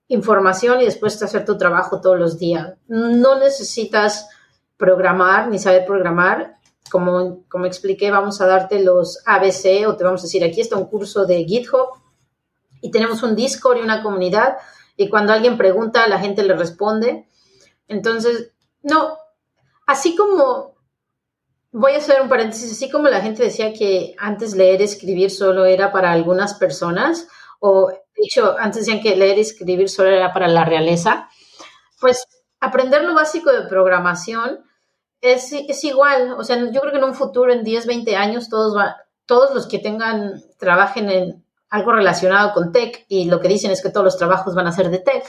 información 0.08 0.80
y 0.80 0.86
después 0.86 1.22
hacer 1.22 1.44
tu 1.44 1.56
trabajo 1.58 2.00
todos 2.00 2.18
los 2.18 2.38
días. 2.38 2.74
No 2.86 3.38
necesitas 3.38 4.28
programar 4.76 5.48
ni 5.48 5.58
saber 5.58 5.84
programar. 5.84 6.56
Como, 6.90 7.44
como 7.48 7.66
expliqué, 7.66 8.10
vamos 8.10 8.40
a 8.40 8.46
darte 8.46 8.82
los 8.82 9.22
ABC 9.26 9.86
o 9.86 9.96
te 9.96 10.04
vamos 10.04 10.22
a 10.22 10.24
decir, 10.24 10.42
aquí 10.42 10.62
está 10.62 10.76
un 10.76 10.86
curso 10.86 11.26
de 11.26 11.44
GitHub 11.44 11.88
y 12.80 12.90
tenemos 12.90 13.22
un 13.22 13.34
Discord 13.34 13.78
y 13.78 13.82
una 13.82 14.02
comunidad 14.02 14.56
y 14.96 15.08
cuando 15.08 15.32
alguien 15.32 15.56
pregunta, 15.56 16.08
la 16.08 16.18
gente 16.18 16.42
le 16.42 16.54
responde. 16.54 17.28
Entonces, 17.86 18.50
no, 18.82 19.16
así 19.86 20.16
como, 20.16 20.74
voy 21.70 21.92
a 21.92 21.98
hacer 21.98 22.20
un 22.20 22.28
paréntesis, 22.28 22.72
así 22.72 22.90
como 22.90 23.08
la 23.08 23.20
gente 23.20 23.44
decía 23.44 23.72
que 23.72 24.16
antes 24.18 24.56
leer 24.56 24.80
y 24.80 24.84
escribir 24.84 25.30
solo 25.30 25.64
era 25.64 25.92
para 25.92 26.10
algunas 26.10 26.54
personas, 26.54 27.28
o 27.60 27.88
de 27.88 28.22
hecho, 28.24 28.56
antes 28.58 28.84
decían 28.84 29.00
que 29.00 29.14
leer 29.14 29.38
y 29.38 29.42
escribir 29.42 29.88
solo 29.88 30.10
era 30.10 30.32
para 30.32 30.48
la 30.48 30.64
realeza, 30.64 31.28
pues 32.00 32.26
aprender 32.58 33.04
lo 33.04 33.14
básico 33.14 33.52
de 33.52 33.68
programación 33.68 34.64
es, 35.20 35.52
es 35.52 35.84
igual. 35.84 36.32
O 36.32 36.42
sea, 36.42 36.56
yo 36.56 36.80
creo 36.80 36.92
que 36.92 36.98
en 36.98 37.04
un 37.04 37.14
futuro, 37.14 37.52
en 37.52 37.62
10, 37.62 37.86
20 37.86 38.16
años, 38.16 38.48
todos, 38.48 38.76
todos 39.26 39.54
los 39.54 39.68
que 39.68 39.78
tengan, 39.78 40.42
trabajen 40.58 41.08
en 41.10 41.44
algo 41.70 41.92
relacionado 41.92 42.52
con 42.52 42.72
tech 42.72 43.04
y 43.08 43.26
lo 43.26 43.40
que 43.40 43.48
dicen 43.48 43.70
es 43.70 43.82
que 43.82 43.90
todos 43.90 44.04
los 44.04 44.16
trabajos 44.16 44.54
van 44.54 44.66
a 44.66 44.72
ser 44.72 44.90
de 44.90 44.98
tech, 44.98 45.24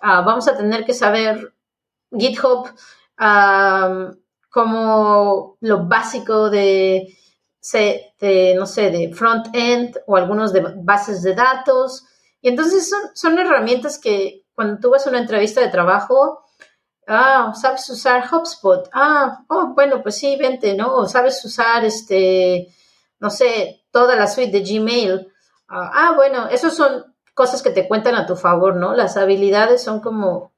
ah, 0.00 0.22
vamos 0.22 0.48
a 0.48 0.56
tener 0.56 0.84
que 0.84 0.94
saber 0.94 1.52
GitHub 2.16 2.68
como 4.50 5.56
lo 5.60 5.86
básico 5.86 6.48
de, 6.50 7.14
no 8.56 8.66
sé, 8.66 8.90
de 8.90 9.12
front-end 9.14 9.98
o 10.06 10.16
algunos 10.16 10.52
de 10.52 10.60
bases 10.76 11.22
de 11.22 11.34
datos. 11.34 12.04
Y 12.40 12.48
entonces 12.48 12.88
son, 12.88 13.00
son 13.14 13.38
herramientas 13.38 13.98
que 13.98 14.46
cuando 14.54 14.78
tú 14.80 14.90
vas 14.90 15.06
a 15.06 15.10
una 15.10 15.18
entrevista 15.18 15.60
de 15.60 15.68
trabajo, 15.68 16.42
ah, 17.06 17.52
sabes 17.54 17.88
usar 17.90 18.24
HubSpot, 18.32 18.88
ah, 18.92 19.44
oh, 19.48 19.74
bueno, 19.74 20.02
pues 20.02 20.16
sí, 20.16 20.36
vente, 20.36 20.74
¿no? 20.74 21.06
sabes 21.06 21.44
usar, 21.44 21.84
este, 21.84 22.68
no 23.20 23.30
sé, 23.30 23.84
toda 23.90 24.16
la 24.16 24.26
suite 24.26 24.52
de 24.52 24.64
Gmail. 24.64 25.32
Ah, 25.68 25.90
ah, 25.92 26.12
bueno, 26.14 26.48
esos 26.48 26.76
son 26.76 27.04
cosas 27.34 27.62
que 27.62 27.70
te 27.70 27.88
cuentan 27.88 28.14
a 28.14 28.26
tu 28.26 28.36
favor, 28.36 28.76
¿no? 28.76 28.94
Las 28.94 29.16
habilidades 29.16 29.82
son 29.82 30.00
como, 30.00 30.52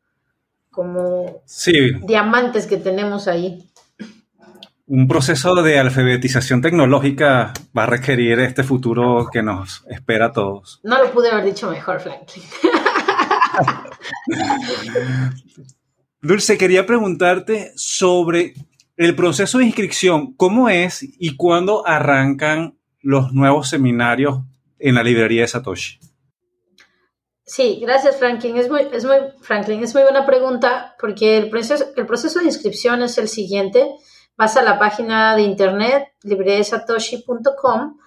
como 0.71 1.43
diamantes 2.07 2.67
que 2.67 2.77
tenemos 2.77 3.27
ahí. 3.27 3.71
Un 4.87 5.09
proceso 5.09 5.55
de 5.57 5.79
alfabetización 5.79 6.63
tecnológica 6.63 7.53
va 7.77 7.83
a 7.83 7.87
requerir 7.87 8.39
este 8.41 8.63
futuro 8.63 9.29
que 9.31 9.43
nos 9.43 9.85
espera 9.89 10.27
a 10.27 10.33
todos. 10.33 10.81
No 10.83 11.03
lo 11.03 11.11
pude 11.11 11.31
haber 11.31 11.45
dicho 11.45 11.71
mejor, 11.71 12.01
Franklin. 12.01 12.45
Dulce, 16.23 16.59
quería 16.59 16.87
preguntarte 16.87 17.73
sobre 17.77 18.55
el 18.97 19.15
proceso 19.15 19.59
de 19.59 19.67
inscripción. 19.67 20.35
¿Cómo 20.35 20.69
es 20.69 21.03
y 21.03 21.37
cuándo 21.37 21.87
arrancan 21.87 22.79
los 23.01 23.33
nuevos 23.33 23.69
seminarios 23.69 24.41
en 24.79 24.95
la 24.95 25.03
librería 25.03 25.43
de 25.43 25.49
Satoshi? 25.49 25.99
Sí, 27.45 27.79
gracias 27.81 28.17
Franklin. 28.17 28.59
Es 28.59 28.69
muy, 28.69 28.87
es 28.93 29.05
muy, 29.05 29.17
Franklin, 29.41 29.83
es 29.83 29.95
muy 29.95 30.03
buena 30.03 30.27
pregunta 30.27 30.95
porque 31.01 31.39
el 31.39 31.49
proceso, 31.49 31.87
el 31.97 32.07
proceso 32.07 32.41
de 32.41 32.45
inscripción 32.45 33.03
es 33.03 33.17
el 33.17 33.29
siguiente. 33.29 33.95
Vas 34.37 34.57
a 34.57 34.63
la 34.63 34.79
página 34.79 35.35
de 35.35 35.43
internet 35.43 36.09
libreriasatoshi.com 36.23 37.99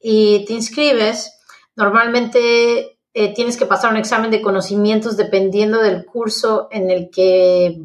y 0.00 0.44
te 0.46 0.54
inscribes. 0.54 1.38
Normalmente 1.76 2.98
eh, 3.12 3.34
tienes 3.34 3.58
que 3.58 3.66
pasar 3.66 3.90
un 3.90 3.98
examen 3.98 4.30
de 4.30 4.40
conocimientos 4.40 5.18
dependiendo 5.18 5.82
del 5.82 6.06
curso 6.06 6.68
en 6.70 6.90
el 6.90 7.10
que, 7.10 7.82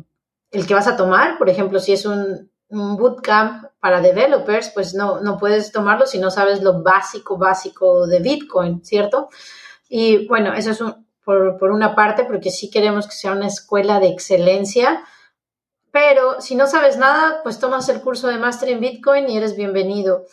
el 0.52 0.66
que 0.66 0.74
vas 0.74 0.88
a 0.88 0.96
tomar. 0.96 1.38
Por 1.38 1.50
ejemplo, 1.50 1.80
si 1.80 1.92
es 1.92 2.06
un, 2.06 2.50
un 2.70 2.96
bootcamp 2.96 3.66
para 3.82 4.00
developers, 4.00 4.70
pues 4.70 4.94
no, 4.94 5.20
no 5.22 5.38
puedes 5.38 5.72
tomarlo 5.72 6.06
si 6.06 6.20
no 6.20 6.30
sabes 6.30 6.62
lo 6.62 6.84
básico, 6.84 7.38
básico 7.38 8.06
de 8.06 8.20
Bitcoin, 8.20 8.86
¿cierto? 8.86 9.30
Y 9.90 10.28
bueno, 10.28 10.54
eso 10.54 10.72
es 10.72 10.84
por, 11.26 11.58
por, 11.58 11.72
una 11.72 11.96
parte, 11.96 12.24
porque 12.24 12.52
sí 12.52 12.70
queremos 12.70 13.08
que 13.08 13.16
sea 13.16 13.32
una 13.32 13.48
escuela 13.48 14.00
de 14.00 14.08
excelencia, 14.10 15.04
pero 15.92 16.40
si 16.42 16.56
no 16.56 16.68
sabes 16.68 16.98
nada, 16.98 17.42
pues 17.42 17.60
tomas 17.60 17.90
el 17.90 18.02
curso 18.02 18.28
de 18.28 18.38
Master 18.38 18.70
en 18.70 18.80
Bitcoin 18.80 19.28
y 19.28 19.38
eres 19.38 19.58
bienvenido. 19.58 20.26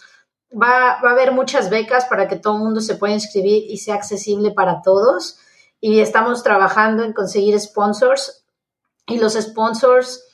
Va, 0.53 1.01
va 1.03 1.11
a 1.11 1.13
haber 1.13 1.33
muchas 1.33 1.71
becas 1.71 2.05
para 2.05 2.29
que 2.29 2.37
todo 2.37 2.57
el 2.57 2.63
mundo 2.63 2.81
se 2.81 2.97
pueda 2.97 3.15
inscribir 3.15 3.65
y 3.69 3.79
sea 3.79 3.95
accesible 3.95 4.51
para 4.51 4.83
todos. 4.83 5.39
Y 5.81 6.01
estamos 6.01 6.43
trabajando 6.43 7.03
en 7.03 7.13
conseguir 7.13 7.59
sponsors. 7.59 8.45
Y 9.07 9.19
los 9.19 9.35
sponsors 9.35 10.28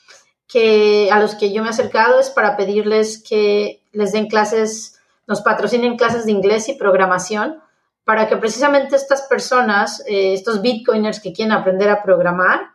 que 0.48 1.10
a 1.10 1.18
los 1.18 1.34
que 1.34 1.52
yo 1.52 1.62
me 1.62 1.68
he 1.68 1.70
acercado 1.70 2.20
es 2.20 2.30
para 2.30 2.56
pedirles 2.56 3.22
que 3.22 3.82
les 3.92 4.12
den 4.12 4.28
clases, 4.28 5.00
nos 5.26 5.40
patrocinen 5.40 5.96
clases 5.96 6.26
de 6.26 6.32
inglés 6.32 6.68
y 6.68 6.74
programación 6.74 7.62
para 8.04 8.28
que 8.28 8.36
precisamente 8.36 8.96
estas 8.96 9.22
personas, 9.22 10.00
eh, 10.06 10.34
estos 10.34 10.60
bitcoiners 10.60 11.20
que 11.20 11.32
quieren 11.32 11.52
aprender 11.52 11.88
a 11.88 12.02
programar, 12.02 12.70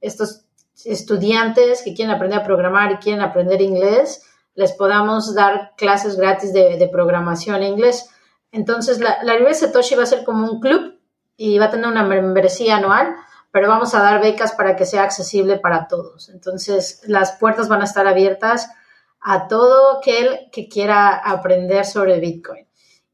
estos 0.00 0.42
estudiantes 0.84 1.82
que 1.82 1.94
quieren 1.94 2.14
aprender 2.14 2.40
a 2.40 2.44
programar 2.44 2.92
y 2.92 2.96
quieren 2.96 3.20
aprender 3.20 3.60
inglés, 3.60 4.24
les 4.54 4.72
podamos 4.72 5.34
dar 5.34 5.72
clases 5.76 6.16
gratis 6.16 6.52
de, 6.52 6.88
programación 6.90 7.56
en 7.56 7.74
inglés. 7.74 8.08
Entonces, 8.52 8.98
la, 8.98 9.22
la 9.22 9.36
de 9.36 9.54
Satoshi 9.54 9.94
va 9.94 10.04
a 10.04 10.06
ser 10.06 10.24
como 10.24 10.50
un 10.50 10.60
club 10.60 10.98
y 11.36 11.58
va 11.58 11.66
a 11.66 11.70
tener 11.70 11.86
una 11.86 12.02
membresía 12.02 12.76
anual, 12.76 13.14
pero 13.50 13.68
vamos 13.68 13.94
a 13.94 14.02
dar 14.02 14.20
becas 14.20 14.52
para 14.52 14.76
que 14.76 14.86
sea 14.86 15.02
accesible 15.02 15.58
para 15.58 15.88
todos. 15.88 16.28
Entonces, 16.28 17.02
las 17.06 17.32
puertas 17.32 17.68
van 17.68 17.82
a 17.82 17.84
estar 17.84 18.06
abiertas 18.06 18.70
a 19.20 19.48
todo 19.48 19.98
aquel 19.98 20.48
que 20.52 20.68
quiera 20.68 21.14
aprender 21.16 21.84
sobre 21.84 22.20
Bitcoin. 22.20 22.66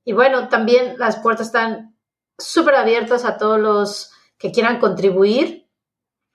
Y 0.05 0.13
bueno, 0.13 0.49
también 0.49 0.97
las 0.99 1.17
puertas 1.17 1.47
están 1.47 1.97
súper 2.39 2.77
abiertas 2.77 3.25
a 3.25 3.39
todos 3.39 3.59
los 3.59 4.13
que 4.39 4.53
quieran 4.53 4.79
contribuir 4.79 5.67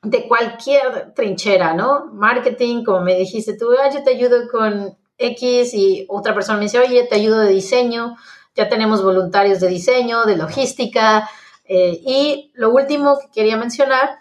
de 0.01 0.27
cualquier 0.27 1.13
trinchera, 1.13 1.73
¿no? 1.73 2.07
Marketing, 2.11 2.83
como 2.83 3.01
me 3.01 3.15
dijiste 3.15 3.55
tú, 3.55 3.67
yo 3.93 4.03
te 4.03 4.11
ayudo 4.11 4.49
con 4.49 4.97
X 5.17 5.73
y 5.75 6.05
otra 6.09 6.33
persona 6.33 6.57
me 6.57 6.65
dice, 6.65 6.79
oye, 6.79 7.03
te 7.03 7.15
ayudo 7.15 7.39
de 7.39 7.51
diseño, 7.51 8.15
ya 8.55 8.67
tenemos 8.67 9.03
voluntarios 9.03 9.59
de 9.59 9.67
diseño, 9.67 10.25
de 10.25 10.37
logística. 10.37 11.29
Eh, 11.73 12.01
y 12.05 12.51
lo 12.55 12.71
último 12.71 13.17
que 13.19 13.31
quería 13.31 13.55
mencionar 13.55 14.17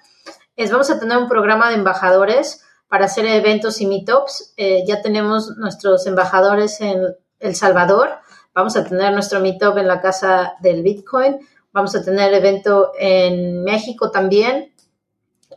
es, 0.54 0.70
vamos 0.70 0.90
a 0.90 1.00
tener 1.00 1.18
un 1.18 1.28
programa 1.28 1.68
de 1.68 1.76
embajadores 1.76 2.64
para 2.88 3.06
hacer 3.06 3.26
eventos 3.26 3.80
y 3.80 3.86
meetups. 3.86 4.54
Eh, 4.56 4.84
ya 4.86 5.02
tenemos 5.02 5.56
nuestros 5.56 6.06
embajadores 6.06 6.80
en 6.80 7.02
El 7.40 7.56
Salvador 7.56 8.20
Vamos 8.52 8.76
a 8.76 8.84
tener 8.84 9.12
nuestro 9.12 9.40
meetup 9.40 9.78
en 9.78 9.86
la 9.86 10.00
Casa 10.00 10.54
del 10.60 10.82
Bitcoin. 10.82 11.38
Vamos 11.72 11.94
a 11.94 12.04
tener 12.04 12.34
evento 12.34 12.90
en 12.98 13.62
México 13.62 14.10
también. 14.10 14.74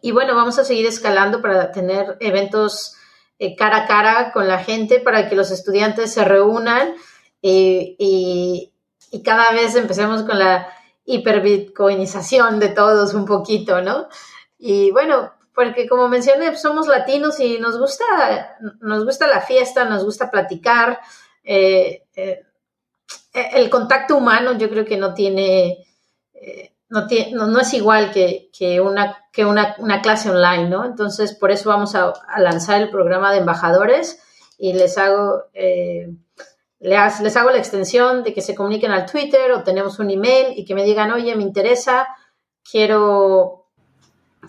Y 0.02 0.12
bueno, 0.12 0.36
vamos 0.36 0.60
a 0.60 0.64
seguir 0.64 0.86
escalando 0.86 1.42
para 1.42 1.72
tener 1.72 2.18
eventos 2.20 2.96
eh, 3.40 3.56
cara 3.56 3.78
a 3.78 3.88
cara 3.88 4.32
con 4.32 4.48
la 4.48 4.60
gente 4.60 5.00
para 5.00 5.28
que 5.28 5.36
los 5.36 5.50
estudiantes 5.50 6.14
se 6.14 6.24
reúnan 6.24 6.94
y, 7.42 8.70
cada 9.24 9.52
vez 9.52 9.76
empecemos 9.76 10.24
con 10.24 10.40
la 10.40 10.68
hiperbitcoinización 11.06 12.60
de 12.60 12.70
todos 12.70 13.14
un 13.14 13.26
poquito, 13.26 13.82
¿no? 13.82 14.08
Y 14.58 14.92
bueno, 14.92 15.34
porque 15.54 15.88
como 15.88 16.08
mencioné, 16.08 16.56
somos 16.58 16.88
latinos 16.88 17.40
y 17.40 17.60
nos 17.60 17.78
gusta, 17.78 18.58
nos 18.82 19.06
gusta 19.06 19.28
la 19.28 19.42
fiesta, 19.42 19.86
nos 19.86 20.04
gusta 20.04 20.32
platicar. 20.32 21.00
Eh, 21.44 22.04
eh, 22.16 22.44
eh, 23.34 23.50
el 23.54 23.70
contacto 23.70 24.18
humano 24.18 24.58
yo 24.58 24.70
creo 24.70 24.86
que 24.86 24.98
no 24.98 25.14
tiene, 25.14 25.86
eh, 26.34 26.74
no, 26.90 27.06
tiene 27.08 27.34
no, 27.34 27.60
es 27.60 27.74
igual 27.74 28.12
que, 28.12 28.50
una, 28.82 29.28
que 29.32 29.46
una, 29.46 30.02
clase 30.02 30.32
online, 30.32 30.70
¿no? 30.70 30.86
Entonces, 30.86 31.34
por 31.34 31.52
eso 31.52 31.70
vamos 31.70 31.96
a, 31.96 32.14
lanzar 32.38 32.82
el 32.82 32.90
programa 32.90 33.32
de 33.32 33.40
embajadores 33.40 34.22
y 34.58 34.74
les 34.74 34.98
hago, 34.98 35.44
les, 36.84 37.20
les, 37.22 37.38
hago 37.38 37.50
la 37.50 37.58
extensión 37.58 38.24
de 38.24 38.34
que 38.34 38.42
se 38.42 38.56
comuniquen 38.56 38.92
al 38.92 39.06
Twitter 39.06 39.52
o 39.52 39.64
tenemos 39.64 40.00
un 40.00 40.12
email 40.12 40.54
y 40.58 40.66
que 40.66 40.76
me 40.76 40.84
digan, 40.84 41.12
oye, 41.12 41.36
me 41.36 41.44
interesa, 41.44 42.08
quiero, 42.70 43.68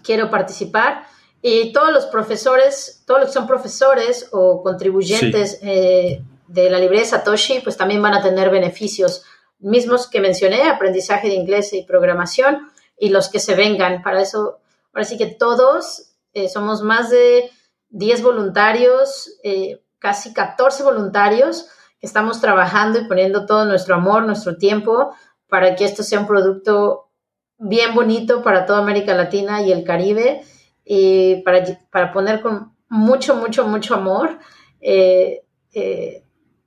quiero 0.02 0.30
participar. 0.30 1.06
Y 1.40 1.72
todos 1.72 1.92
los 1.92 2.06
profesores, 2.06 3.04
todos 3.06 3.20
los 3.20 3.28
que 3.28 3.34
son 3.34 3.46
profesores 3.46 4.28
o 4.32 4.62
contribuyentes 4.62 5.60
de 5.60 6.70
la 6.70 6.78
librería 6.78 7.04
Satoshi, 7.04 7.60
pues 7.60 7.76
también 7.76 8.02
van 8.02 8.14
a 8.14 8.22
tener 8.22 8.50
beneficios 8.50 9.24
mismos 9.58 10.08
que 10.08 10.20
mencioné, 10.20 10.62
aprendizaje 10.62 11.28
de 11.28 11.34
inglés 11.34 11.72
y 11.72 11.84
programación, 11.84 12.70
y 12.98 13.08
los 13.08 13.28
que 13.28 13.40
se 13.40 13.54
vengan. 13.54 14.02
Para 14.02 14.22
eso, 14.22 14.58
ahora 14.92 15.04
sí 15.04 15.16
que 15.16 15.26
todos 15.26 16.14
eh, 16.32 16.48
somos 16.48 16.82
más 16.82 17.10
de 17.10 17.50
10 17.90 18.22
voluntarios, 18.22 19.38
eh, 19.42 19.82
casi 19.98 20.32
14 20.32 20.82
voluntarios, 20.82 21.68
estamos 22.04 22.40
trabajando 22.40 23.00
y 23.00 23.06
poniendo 23.06 23.46
todo 23.46 23.64
nuestro 23.64 23.94
amor, 23.94 24.24
nuestro 24.24 24.56
tiempo, 24.56 25.14
para 25.48 25.74
que 25.74 25.84
esto 25.84 26.02
sea 26.02 26.20
un 26.20 26.26
producto 26.26 27.10
bien 27.58 27.94
bonito 27.94 28.42
para 28.42 28.66
toda 28.66 28.80
América 28.80 29.14
Latina 29.14 29.62
y 29.62 29.72
el 29.72 29.84
Caribe, 29.84 30.42
y 30.84 31.36
para, 31.42 31.64
para 31.90 32.12
poner 32.12 32.40
con 32.40 32.72
mucho, 32.88 33.36
mucho, 33.36 33.66
mucho 33.66 33.94
amor. 33.94 34.38
Eh, 34.80 35.40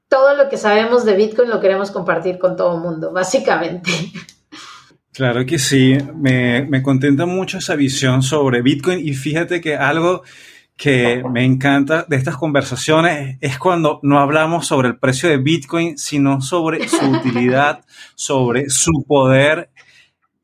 todo 0.10 0.36
lo 0.36 0.50
que 0.50 0.58
sabemos 0.58 1.06
de 1.06 1.15
Bitcoin 1.15 1.50
lo 1.50 1.60
queremos 1.60 1.91
compartir 1.91 2.39
con 2.39 2.56
todo 2.56 2.76
el 2.76 2.82
mundo, 2.82 3.12
básicamente. 3.12 3.91
Claro 5.13 5.45
que 5.45 5.58
sí, 5.58 5.97
me, 6.15 6.63
me, 6.63 6.84
contenta 6.84 7.26
mucho 7.26 7.58
esa 7.58 7.76
visión 7.76 8.21
sobre 8.21 8.62
Bitcoin 8.62 9.00
y 9.00 9.13
fíjate 9.13 9.62
que 9.62 9.76
algo 9.76 10.21
que 10.77 11.23
me 11.29 11.43
encanta 11.43 12.05
de 12.07 12.15
estas 12.15 12.37
conversaciones 12.37 13.37
es 13.41 13.57
cuando 13.57 13.99
no 14.03 14.19
hablamos 14.19 14.67
sobre 14.67 14.87
el 14.87 14.97
precio 14.97 15.27
de 15.27 15.37
Bitcoin, 15.37 15.97
sino 15.97 16.39
sobre 16.39 16.87
su 16.87 17.03
utilidad, 17.09 17.83
sobre 18.13 18.69
su 18.69 19.03
poder 19.05 19.71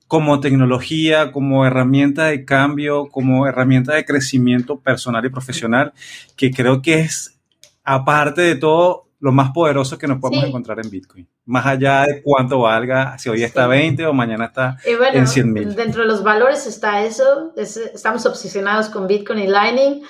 como 0.08 0.40
tecnología, 0.40 1.32
como 1.32 1.66
herramienta 1.66 2.26
de 2.26 2.46
cambio, 2.46 3.08
como 3.10 3.48
herramienta 3.48 3.94
de 3.94 4.06
crecimiento 4.06 4.80
personal 4.80 5.24
y 5.26 5.30
profesional, 5.30 5.94
que 6.36 6.52
creo 6.52 6.82
que 6.82 7.00
es, 7.00 7.40
aparte 7.84 8.42
de 8.42 8.56
todo, 8.56 9.04
lo 9.20 9.32
más 9.32 9.52
poderoso 9.52 9.98
que 9.98 10.08
nos 10.08 10.20
podemos 10.20 10.46
encontrar 10.46 10.80
en 10.84 10.90
Bitcoin. 10.90 11.28
Más 11.46 11.66
allá 11.66 12.04
de 12.04 12.22
cuánto 12.22 12.60
valga, 12.60 13.18
si 13.18 13.30
hoy 13.30 13.42
está 13.42 13.68
20 13.68 14.06
o 14.06 14.14
mañana 14.14 14.48
está 14.48 14.78
en 14.86 15.28
100 15.28 15.54
mil. 15.54 15.76
Dentro 15.76 16.02
de 16.02 16.08
los 16.10 16.24
valores 16.24 16.68
está 16.68 17.06
eso. 17.06 17.54
estamos 17.56 18.26
obsesionados 18.26 18.90
con 18.90 19.08
Bitcoin 19.08 19.40
y 19.40 19.48
Lightning. 19.48 20.04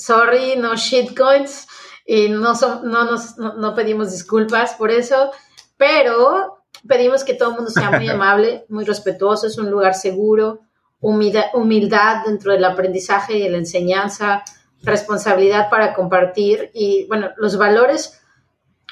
Sorry, 0.00 0.56
no 0.56 0.76
shitcoins. 0.76 1.66
Y 2.06 2.28
no, 2.28 2.54
no, 2.82 3.04
nos, 3.04 3.36
no, 3.38 3.74
pedimos 3.74 4.10
disculpas 4.10 4.74
por 4.74 4.90
eso. 4.90 5.30
Pero 5.76 6.64
pedimos 6.86 7.24
que 7.24 7.34
todo 7.34 7.50
el 7.50 7.56
mundo 7.56 7.70
sea 7.70 7.90
muy 7.90 8.08
amable, 8.10 8.64
muy 8.68 8.84
respetuoso. 8.84 9.46
Es 9.46 9.58
un 9.58 9.70
lugar 9.70 9.94
seguro. 9.94 10.60
Humildad, 11.00 11.46
humildad 11.54 12.24
dentro 12.26 12.52
del 12.52 12.64
aprendizaje 12.64 13.36
y 13.36 13.42
de 13.42 13.50
la 13.50 13.58
enseñanza. 13.58 14.42
Responsabilidad 14.82 15.70
para 15.70 15.94
compartir. 15.94 16.70
Y 16.74 17.06
bueno, 17.06 17.30
los 17.36 17.56
valores 17.56 18.20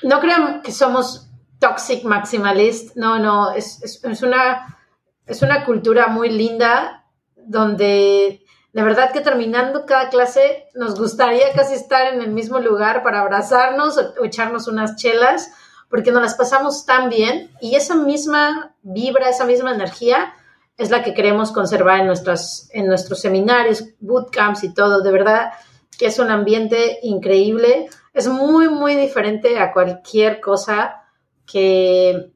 no 0.02 0.20
crean 0.20 0.62
que 0.62 0.72
somos 0.72 1.28
toxic 1.58 2.04
maximalist, 2.04 2.96
no, 2.96 3.18
no, 3.18 3.52
es, 3.52 3.82
es, 3.82 4.22
una, 4.22 4.78
es 5.26 5.42
una 5.42 5.64
cultura 5.64 6.08
muy 6.08 6.30
linda 6.30 7.04
donde 7.36 8.44
de 8.78 8.84
verdad 8.84 9.10
que 9.10 9.20
terminando 9.20 9.86
cada 9.86 10.08
clase 10.08 10.68
nos 10.72 10.94
gustaría 10.96 11.52
casi 11.52 11.74
estar 11.74 12.14
en 12.14 12.22
el 12.22 12.30
mismo 12.30 12.60
lugar 12.60 13.02
para 13.02 13.22
abrazarnos 13.22 13.98
o, 13.98 14.24
echarnos 14.24 14.68
unas 14.68 14.94
chelas, 14.94 15.50
porque 15.90 16.12
nos 16.12 16.22
las 16.22 16.36
pasamos 16.36 16.86
tan 16.86 17.08
bien 17.08 17.50
y 17.60 17.74
esa 17.74 17.96
misma 17.96 18.76
vibra, 18.82 19.30
esa 19.30 19.46
misma 19.46 19.74
energía 19.74 20.32
es 20.76 20.90
la 20.90 21.02
que 21.02 21.12
queremos 21.12 21.50
conservar 21.50 21.98
en, 21.98 22.06
nuestras, 22.06 22.70
en 22.72 22.86
nuestros 22.86 23.20
seminarios, 23.20 23.82
bootcamps 23.98 24.62
y 24.62 24.72
todo. 24.72 25.02
De 25.02 25.10
verdad 25.10 25.50
que 25.98 26.06
es 26.06 26.20
un 26.20 26.30
ambiente 26.30 27.00
increíble. 27.02 27.88
Es 28.14 28.28
muy, 28.28 28.68
muy 28.68 28.94
diferente 28.94 29.58
a 29.58 29.72
cualquier 29.72 30.40
cosa 30.40 31.02
que, 31.44 32.30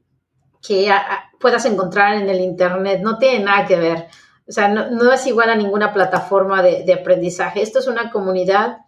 que 0.61 0.93
puedas 1.39 1.65
encontrar 1.67 2.15
en 2.15 2.29
el 2.29 2.41
Internet. 2.41 3.01
No 3.01 3.17
tiene 3.17 3.45
nada 3.45 3.65
que 3.65 3.77
ver. 3.77 4.09
O 4.53 4.55
sea, 4.55 4.69
no, 4.69 5.11
es 5.11 5.27
igual 5.27 5.49
a 5.49 5.57
ninguna 5.57 5.95
plataforma 5.95 6.63
de, 6.63 6.93
aprendizaje. 6.93 7.63
Esto 7.63 7.79
es 7.79 7.87
una 7.87 8.11
comunidad 8.11 8.81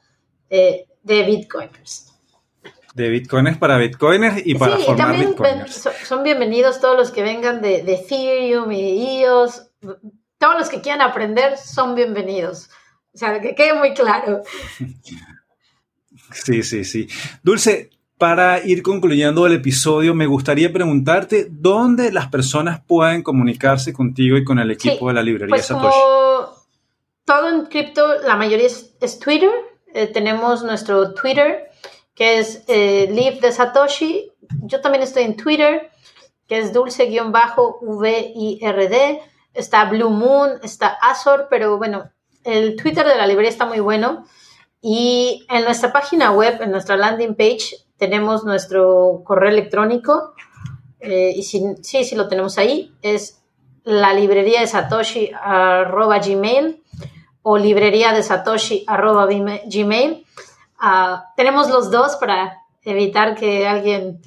eh, 0.51 0.85
de 1.03 1.23
bitcoiners. 1.23 2.12
De 2.93 3.09
bitcoiners 3.09 3.57
para 3.57 3.79
bitcoiners 3.79 4.47
y 4.47 4.57
para 4.57 4.77
sí, 4.77 4.83
formar 4.85 5.07
también 5.07 5.67
son 6.05 6.23
bienvenidos 6.23 6.83
todos 6.83 6.99
los 6.99 7.11
que 7.11 7.23
vengan 7.23 7.62
de, 7.62 7.83
de 7.83 7.95
Ethereum 7.95 8.71
y 8.73 9.23
EOS. 9.23 9.71
Todos 10.37 10.59
los 10.59 10.69
que 10.69 10.83
quieran 10.83 11.01
aprender 11.01 11.57
son 11.57 11.95
bienvenidos. 11.95 12.69
O 13.15 13.17
sea, 13.17 13.41
que 13.41 13.55
quede 13.55 13.73
muy 13.73 13.95
claro. 13.95 14.43
Sí, 16.31 16.62
sí, 16.62 16.85
sí. 16.85 17.09
Dulce, 17.43 17.91
para 18.19 18.65
ir 18.65 18.83
concluyendo 18.83 19.47
el 19.47 19.55
episodio, 19.55 20.15
me 20.15 20.27
gustaría 20.27 20.73
preguntarte 20.73 21.49
dónde 21.51 22.12
las 22.12 22.29
personas 22.29 22.81
pueden 22.87 23.23
comunicarse 23.23 23.93
contigo 23.93 24.37
y 24.37 24.45
con 24.45 24.59
el 24.59 24.71
equipo 24.71 25.09
de 25.09 25.15
la 25.15 25.23
librería 25.23 25.55
pues 25.55 25.67
Satoshi. 25.67 25.99
todo 27.25 27.49
en 27.49 27.67
cripto, 27.67 28.23
la 28.23 28.37
mayoría 28.37 28.67
es, 28.67 29.19
Twitter. 29.19 29.51
Eh, 29.93 30.07
tenemos 30.07 30.62
nuestro 30.62 31.12
Twitter, 31.15 31.71
que 32.15 32.39
es 32.39 32.62
eh, 32.69 33.09
Live 33.11 33.41
de 33.41 33.53
Satoshi. 33.53 34.31
Yo 34.62 34.81
también 34.81 35.03
estoy 35.03 35.25
en 35.25 35.37
Twitter, 35.37 35.91
que 36.47 36.59
es 36.59 36.73
dulce-vird. 36.73 37.35
Está 39.55 39.85
Blue 39.85 40.11
Moon, 40.11 40.51
está 40.65 40.99
Azor, 41.01 41.47
pero 41.49 41.79
bueno, 41.79 42.11
el 42.43 42.75
Twitter 42.77 43.07
de 43.07 43.17
la 43.17 43.27
librería 43.27 43.51
está 43.51 43.67
muy 43.67 43.81
bueno. 43.81 44.27
Y 44.81 45.47
en 45.49 45.65
nuestra 45.65 45.93
página 45.93 46.33
web, 46.33 46.61
en 46.61 46.71
nuestra 46.71 46.97
landing 46.97 47.35
page, 47.35 47.84
tenemos 47.97 48.45
nuestro 48.45 49.22
correo 49.24 49.51
electrónico. 49.51 50.34
Eh, 51.01 51.32
y 51.36 51.42
si, 51.42 51.62
sí, 51.82 52.05
sí 52.05 52.14
lo 52.14 52.28
tenemos 52.28 52.59
ahí. 52.59 52.92
Es 53.03 53.42
la 53.84 54.14
librería 54.14 54.61
de 54.61 54.66
Satoshi 54.66 55.30
arroba 55.34 56.18
gmail 56.18 56.82
o 57.42 57.59
librería 57.59 58.12
de 58.12 58.22
Satoshi 58.22 58.84
arroba 58.86 59.26
gmail. 59.26 60.26
Ah, 60.78 61.32
tenemos 61.36 61.68
los 61.68 61.90
dos 61.90 62.16
para 62.16 62.62
evitar 62.82 63.34
que 63.34 63.66
alguien, 63.66 64.20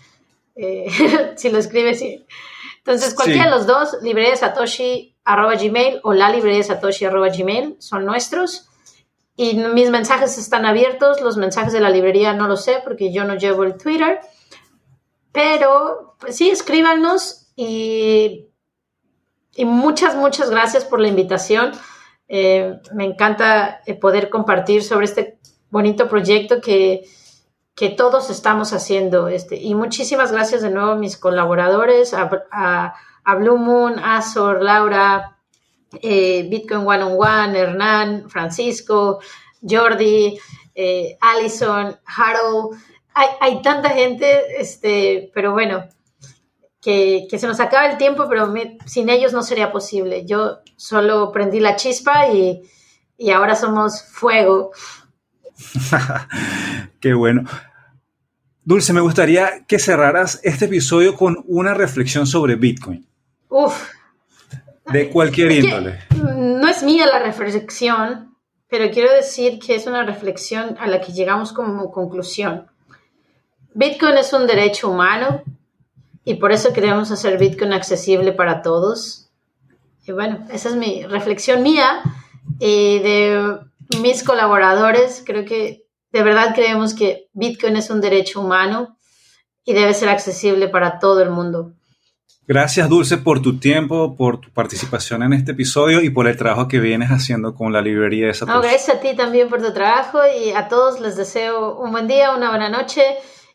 eh, 0.55 0.87
si 1.35 1.49
lo 1.49 1.57
escribe, 1.57 1.95
sí. 1.95 2.25
Entonces, 2.77 3.13
cualquiera 3.13 3.45
de 3.45 3.51
los 3.51 3.67
dos, 3.67 3.97
librería 4.01 4.31
de 4.31 4.37
Satoshi 4.37 5.15
arroba 5.25 5.55
gmail 5.55 5.99
o 6.03 6.13
la 6.13 6.29
librería 6.29 6.59
de 6.59 6.63
Satoshi 6.63 7.05
arroba 7.05 7.29
gmail 7.29 7.75
son 7.79 8.05
nuestros. 8.05 8.69
Y 9.39 9.53
mis 9.53 9.91
mensajes 9.91 10.39
están 10.39 10.65
abiertos, 10.65 11.21
los 11.21 11.37
mensajes 11.37 11.71
de 11.71 11.79
la 11.79 11.91
librería 11.91 12.33
no 12.33 12.47
lo 12.47 12.57
sé 12.57 12.81
porque 12.83 13.13
yo 13.13 13.23
no 13.23 13.35
llevo 13.35 13.63
el 13.63 13.77
Twitter. 13.77 14.19
Pero 15.31 16.15
pues 16.19 16.35
sí, 16.35 16.49
escríbanos 16.49 17.51
y, 17.55 18.47
y 19.55 19.65
muchas, 19.65 20.15
muchas 20.15 20.49
gracias 20.49 20.85
por 20.85 20.99
la 20.99 21.07
invitación. 21.07 21.71
Eh, 22.27 22.79
me 22.93 23.05
encanta 23.05 23.81
eh, 23.85 23.93
poder 23.93 24.31
compartir 24.31 24.83
sobre 24.83 25.05
este 25.05 25.37
bonito 25.69 26.09
proyecto 26.09 26.59
que, 26.59 27.03
que 27.75 27.89
todos 27.89 28.31
estamos 28.31 28.73
haciendo. 28.73 29.27
Este, 29.27 29.57
y 29.57 29.75
muchísimas 29.75 30.31
gracias 30.31 30.63
de 30.63 30.71
nuevo 30.71 30.93
a 30.93 30.95
mis 30.95 31.15
colaboradores, 31.15 32.15
a, 32.15 32.27
a, 32.51 32.95
a 33.23 33.35
Blue 33.35 33.57
Moon, 33.57 33.99
Azor, 33.99 34.63
Laura, 34.63 35.36
eh, 36.01 36.47
Bitcoin 36.49 36.85
One 36.85 37.03
on 37.03 37.17
One, 37.17 37.59
Hernán, 37.59 38.29
Francisco, 38.29 39.19
Jordi, 39.61 40.37
eh, 40.75 41.17
Allison, 41.21 41.97
Harold. 42.05 42.77
Hay, 43.39 43.63
tanta 43.63 43.89
gente, 43.89 44.61
este, 44.61 45.31
pero 45.33 45.51
bueno, 45.51 45.85
que, 46.79 47.27
se 47.31 47.47
nos 47.47 47.59
acaba 47.59 47.87
el 47.87 47.97
tiempo, 47.97 48.27
pero 48.29 48.53
sin 48.85 49.09
ellos 49.09 49.33
no 49.33 49.41
sería 49.41 49.71
posible. 49.71 50.23
Yo 50.25 50.59
solo 50.75 51.31
prendí 51.31 51.59
la 51.59 51.75
chispa 51.75 52.27
y, 52.27 52.61
y 53.17 53.31
ahora 53.31 53.55
somos 53.55 54.03
fuego. 54.03 54.71
Qué 56.99 57.15
bueno. 57.15 57.43
Dulce, 58.63 58.93
me 58.93 59.01
gustaría 59.01 59.65
que 59.65 59.79
cerraras 59.79 60.39
este 60.43 60.65
episodio 60.65 61.15
con 61.15 61.43
una 61.47 61.73
reflexión 61.73 62.27
sobre 62.27 62.55
Bitcoin. 62.55 63.07
Uf, 63.49 63.89
de 64.91 65.09
cualquier 65.09 65.51
índole. 65.51 65.99
No 66.35 66.67
es 66.67 66.83
mía 66.83 67.05
la 67.07 67.19
reflexión, 67.19 68.35
pero 68.67 68.89
quiero 68.91 69.11
decir 69.13 69.59
que 69.59 69.75
es 69.75 69.87
una 69.87 70.03
reflexión 70.03 70.77
a 70.79 70.87
la 70.87 71.01
que 71.01 71.13
llegamos 71.13 71.53
como 71.53 71.91
conclusión. 71.91 72.67
Bitcoin 73.73 74.17
es 74.17 74.33
un 74.33 74.47
derecho 74.47 74.89
humano 74.89 75.43
y 76.23 76.35
por 76.35 76.51
eso 76.51 76.73
queremos 76.73 77.11
hacer 77.11 77.37
Bitcoin 77.37 77.73
accesible 77.73 78.31
para 78.33 78.61
todos. 78.61 79.29
Y 80.05 80.11
bueno, 80.11 80.45
esa 80.51 80.69
es 80.69 80.75
mi 80.75 81.05
reflexión 81.05 81.61
mía 81.61 82.01
y 82.59 82.99
de 82.99 83.59
mis 84.01 84.23
colaboradores. 84.23 85.23
Creo 85.25 85.45
que 85.45 85.85
de 86.11 86.23
verdad 86.23 86.53
creemos 86.55 86.93
que 86.93 87.29
Bitcoin 87.33 87.75
es 87.75 87.89
un 87.89 88.01
derecho 88.01 88.41
humano 88.41 88.97
y 89.63 89.73
debe 89.73 89.93
ser 89.93 90.09
accesible 90.09 90.67
para 90.69 90.99
todo 90.99 91.21
el 91.21 91.29
mundo. 91.29 91.73
Gracias 92.47 92.87
Dulce 92.87 93.17
por 93.17 93.41
tu 93.41 93.59
tiempo, 93.59 94.15
por 94.15 94.39
tu 94.39 94.49
participación 94.51 95.21
en 95.21 95.33
este 95.33 95.51
episodio 95.51 96.01
y 96.01 96.09
por 96.09 96.27
el 96.27 96.37
trabajo 96.37 96.69
que 96.69 96.79
vienes 96.79 97.09
haciendo 97.09 97.53
con 97.53 97.73
la 97.73 97.81
librería 97.81 98.27
de 98.27 98.33
Satoshi. 98.33 98.59
gracias 98.67 98.95
a 98.97 98.99
ti 99.01 99.15
también 99.17 99.49
por 99.49 99.61
tu 99.61 99.73
trabajo 99.73 100.19
y 100.25 100.51
a 100.51 100.69
todos 100.69 101.01
les 101.01 101.17
deseo 101.17 101.77
un 101.77 101.91
buen 101.91 102.07
día, 102.07 102.33
una 102.33 102.49
buena 102.49 102.69
noche 102.69 103.03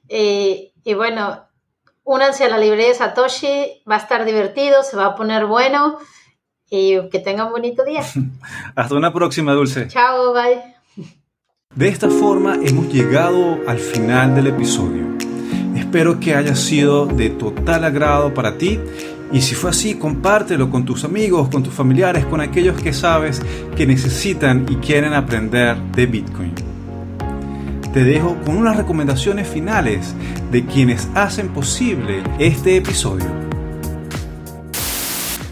y, 0.08 0.74
y 0.84 0.94
bueno, 0.94 1.40
únanse 2.04 2.44
a 2.44 2.48
la 2.50 2.58
librería 2.58 2.88
de 2.88 2.94
Satoshi, 2.94 3.82
va 3.90 3.94
a 3.94 3.98
estar 3.98 4.24
divertido, 4.26 4.82
se 4.82 4.96
va 4.96 5.06
a 5.06 5.14
poner 5.14 5.46
bueno 5.46 5.98
y 6.68 7.08
que 7.10 7.18
tengan 7.18 7.46
un 7.46 7.52
bonito 7.52 7.84
día. 7.84 8.02
Hasta 8.74 8.94
una 8.94 9.12
próxima, 9.12 9.52
Dulce. 9.54 9.88
Chao, 9.88 10.32
bye. 10.32 10.62
De 11.74 11.88
esta 11.88 12.10
forma 12.10 12.56
hemos 12.62 12.92
llegado 12.92 13.58
al 13.66 13.78
final 13.78 14.34
del 14.34 14.48
episodio. 14.48 15.11
Espero 15.92 16.20
que 16.20 16.34
haya 16.34 16.56
sido 16.56 17.04
de 17.04 17.28
total 17.28 17.84
agrado 17.84 18.32
para 18.32 18.56
ti 18.56 18.80
y 19.30 19.42
si 19.42 19.54
fue 19.54 19.68
así, 19.68 19.96
compártelo 19.96 20.70
con 20.70 20.86
tus 20.86 21.04
amigos, 21.04 21.50
con 21.50 21.62
tus 21.62 21.74
familiares, 21.74 22.24
con 22.24 22.40
aquellos 22.40 22.80
que 22.80 22.94
sabes 22.94 23.42
que 23.76 23.86
necesitan 23.86 24.64
y 24.70 24.76
quieren 24.76 25.12
aprender 25.12 25.76
de 25.94 26.06
Bitcoin. 26.06 26.54
Te 27.92 28.04
dejo 28.04 28.38
con 28.46 28.56
unas 28.56 28.78
recomendaciones 28.78 29.46
finales 29.46 30.14
de 30.50 30.64
quienes 30.64 31.10
hacen 31.14 31.48
posible 31.48 32.22
este 32.38 32.78
episodio. 32.78 33.26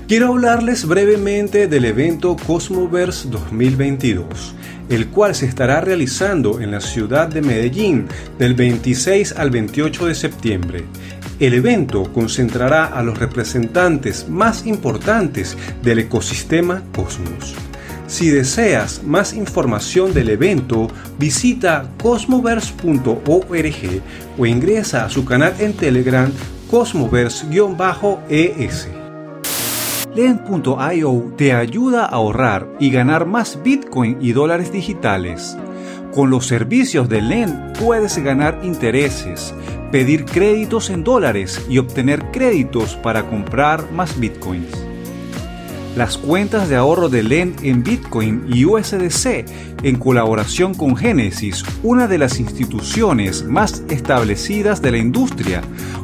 Quiero 0.08 0.28
hablarles 0.28 0.86
brevemente 0.86 1.68
del 1.68 1.84
evento 1.84 2.34
Cosmoverse 2.46 3.28
2022 3.28 4.54
el 4.90 5.06
cual 5.06 5.34
se 5.34 5.46
estará 5.46 5.80
realizando 5.80 6.60
en 6.60 6.72
la 6.72 6.80
ciudad 6.80 7.28
de 7.28 7.40
Medellín 7.40 8.08
del 8.38 8.54
26 8.54 9.32
al 9.32 9.50
28 9.50 10.06
de 10.06 10.14
septiembre. 10.14 10.84
El 11.38 11.54
evento 11.54 12.12
concentrará 12.12 12.84
a 12.84 13.02
los 13.02 13.18
representantes 13.18 14.28
más 14.28 14.66
importantes 14.66 15.56
del 15.82 16.00
ecosistema 16.00 16.82
Cosmos. 16.94 17.54
Si 18.08 18.28
deseas 18.28 19.02
más 19.04 19.32
información 19.32 20.12
del 20.12 20.30
evento, 20.30 20.88
visita 21.18 21.88
cosmoverse.org 22.02 24.02
o 24.36 24.46
ingresa 24.46 25.04
a 25.04 25.10
su 25.10 25.24
canal 25.24 25.54
en 25.60 25.74
Telegram 25.74 26.28
cosmoverse-es. 26.68 28.99
Lend.io 30.14 31.32
te 31.36 31.52
ayuda 31.52 32.04
a 32.04 32.08
ahorrar 32.08 32.68
y 32.80 32.90
ganar 32.90 33.26
más 33.26 33.62
Bitcoin 33.62 34.18
y 34.20 34.32
dólares 34.32 34.72
digitales. 34.72 35.56
Con 36.12 36.30
los 36.30 36.46
servicios 36.46 37.08
de 37.08 37.22
Lend 37.22 37.78
puedes 37.78 38.18
ganar 38.18 38.58
intereses, 38.64 39.54
pedir 39.92 40.24
créditos 40.24 40.90
en 40.90 41.04
dólares 41.04 41.64
y 41.68 41.78
obtener 41.78 42.24
créditos 42.32 42.96
para 42.96 43.30
comprar 43.30 43.92
más 43.92 44.18
Bitcoins. 44.18 44.84
Las 45.96 46.18
cuentas 46.18 46.68
de 46.68 46.74
ahorro 46.74 47.08
de 47.08 47.22
Lend 47.22 47.64
en 47.64 47.84
Bitcoin 47.84 48.46
y 48.52 48.64
USDC, 48.64 49.44
en 49.84 49.96
colaboración 49.96 50.74
con 50.74 50.96
Genesis, 50.96 51.64
una 51.84 52.08
de 52.08 52.18
las 52.18 52.40
instituciones 52.40 53.44
más 53.44 53.84
establecidas 53.88 54.82
de 54.82 54.90
la 54.90 54.98
industria, 54.98 55.62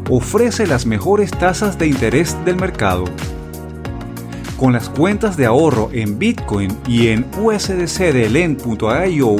ofrece 0.08 0.68
las 0.68 0.86
mejores 0.86 1.32
tasas 1.32 1.76
de 1.76 1.88
interés 1.88 2.36
del 2.44 2.54
mercado. 2.54 3.04
Con 4.58 4.72
las 4.72 4.88
cuentas 4.88 5.36
de 5.36 5.44
ahorro 5.44 5.90
en 5.92 6.18
Bitcoin 6.18 6.74
y 6.88 7.08
en 7.08 7.26
USDC 7.38 8.10
de 8.10 8.30
Lend.io, 8.30 9.36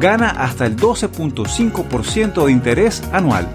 gana 0.00 0.30
hasta 0.30 0.66
el 0.66 0.76
12.5% 0.76 2.44
de 2.44 2.50
interés 2.50 3.00
anual. 3.12 3.46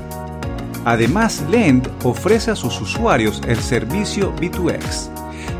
Además, 0.85 1.43
Lend 1.51 1.89
ofrece 2.03 2.51
a 2.51 2.55
sus 2.55 2.79
usuarios 2.79 3.41
el 3.49 3.57
servicio 3.57 4.33
B2X, 4.37 5.09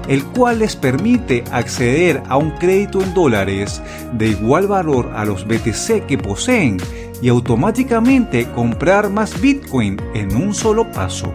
el 0.07 0.23
cual 0.23 0.59
les 0.59 0.77
permite 0.77 1.43
acceder 1.51 2.23
a 2.29 2.37
un 2.37 2.51
crédito 2.51 3.01
en 3.01 3.13
dólares 3.13 3.81
de 4.13 4.29
igual 4.29 4.67
valor 4.67 5.11
a 5.13 5.25
los 5.25 5.45
BTC 5.45 6.05
que 6.05 6.17
poseen 6.17 6.77
y 7.21 7.27
automáticamente 7.27 8.49
comprar 8.51 9.09
más 9.09 9.41
Bitcoin 9.41 9.97
en 10.13 10.37
un 10.37 10.53
solo 10.53 10.89
paso. 10.89 11.33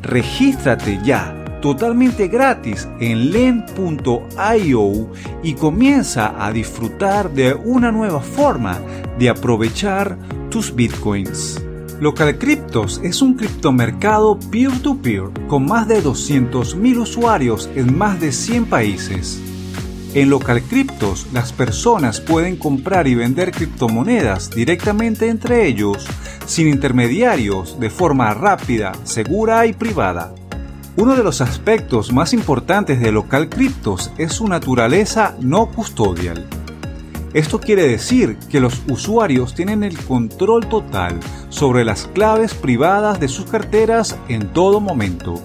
Regístrate 0.00 0.98
ya 1.04 1.41
totalmente 1.62 2.28
gratis 2.28 2.86
en 3.00 3.30
len.io 3.30 5.10
y 5.42 5.54
comienza 5.54 6.44
a 6.44 6.52
disfrutar 6.52 7.32
de 7.32 7.54
una 7.54 7.90
nueva 7.90 8.20
forma 8.20 8.78
de 9.18 9.30
aprovechar 9.30 10.18
tus 10.50 10.74
bitcoins. 10.74 11.62
Local 12.00 12.36
Cryptos 12.36 13.00
es 13.04 13.22
un 13.22 13.34
criptomercado 13.34 14.38
peer-to-peer 14.50 15.30
con 15.46 15.64
más 15.64 15.86
de 15.86 16.02
200.000 16.02 16.98
usuarios 16.98 17.70
en 17.76 17.96
más 17.96 18.20
de 18.20 18.32
100 18.32 18.66
países. 18.66 19.40
En 20.14 20.28
Local 20.28 20.62
Cryptos, 20.62 21.28
las 21.32 21.52
personas 21.52 22.20
pueden 22.20 22.56
comprar 22.56 23.06
y 23.06 23.14
vender 23.14 23.52
criptomonedas 23.52 24.50
directamente 24.50 25.28
entre 25.28 25.66
ellos, 25.66 26.06
sin 26.44 26.68
intermediarios, 26.68 27.78
de 27.80 27.88
forma 27.88 28.34
rápida, 28.34 28.92
segura 29.04 29.64
y 29.64 29.72
privada. 29.72 30.34
Uno 30.94 31.16
de 31.16 31.24
los 31.24 31.40
aspectos 31.40 32.12
más 32.12 32.34
importantes 32.34 33.00
de 33.00 33.12
Local 33.12 33.48
Cryptos 33.48 34.12
es 34.18 34.34
su 34.34 34.46
naturaleza 34.46 35.34
no 35.40 35.70
custodial. 35.70 36.46
Esto 37.32 37.60
quiere 37.60 37.88
decir 37.88 38.36
que 38.50 38.60
los 38.60 38.82
usuarios 38.90 39.54
tienen 39.54 39.84
el 39.84 39.96
control 39.96 40.66
total 40.66 41.18
sobre 41.48 41.86
las 41.86 42.08
claves 42.08 42.52
privadas 42.52 43.18
de 43.18 43.28
sus 43.28 43.46
carteras 43.46 44.18
en 44.28 44.52
todo 44.52 44.80
momento. 44.80 45.40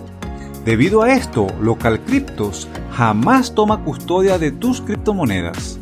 Debido 0.65 1.01
a 1.01 1.13
esto, 1.13 1.47
Local 1.61 2.01
Cryptos 2.03 2.67
jamás 2.91 3.55
toma 3.55 3.85
custodia 3.85 4.37
de 4.37 4.51
tus 4.51 4.81
criptomonedas. 4.81 5.79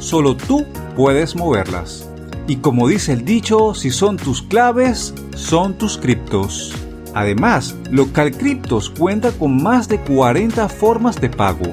Solo 0.00 0.36
tú 0.36 0.66
puedes 0.96 1.36
moverlas. 1.36 2.08
Y 2.48 2.56
como 2.56 2.88
dice 2.88 3.12
el 3.12 3.24
dicho, 3.24 3.72
si 3.72 3.92
son 3.92 4.16
tus 4.16 4.42
claves, 4.42 5.14
son 5.36 5.78
tus 5.78 5.96
criptos. 5.96 6.85
Además, 7.16 7.74
Local 7.90 8.30
Cryptos 8.30 8.90
cuenta 8.90 9.32
con 9.32 9.60
más 9.62 9.88
de 9.88 9.98
40 9.98 10.68
formas 10.68 11.18
de 11.18 11.30
pago, 11.30 11.72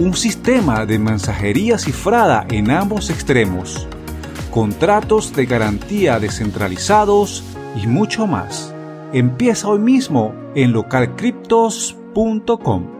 un 0.00 0.14
sistema 0.14 0.86
de 0.86 1.00
mensajería 1.00 1.76
cifrada 1.76 2.46
en 2.48 2.70
ambos 2.70 3.10
extremos, 3.10 3.88
contratos 4.52 5.34
de 5.34 5.46
garantía 5.46 6.20
descentralizados 6.20 7.42
y 7.82 7.88
mucho 7.88 8.28
más. 8.28 8.72
Empieza 9.12 9.66
hoy 9.66 9.80
mismo 9.80 10.32
en 10.54 10.70
localcryptos.com. 10.70 12.99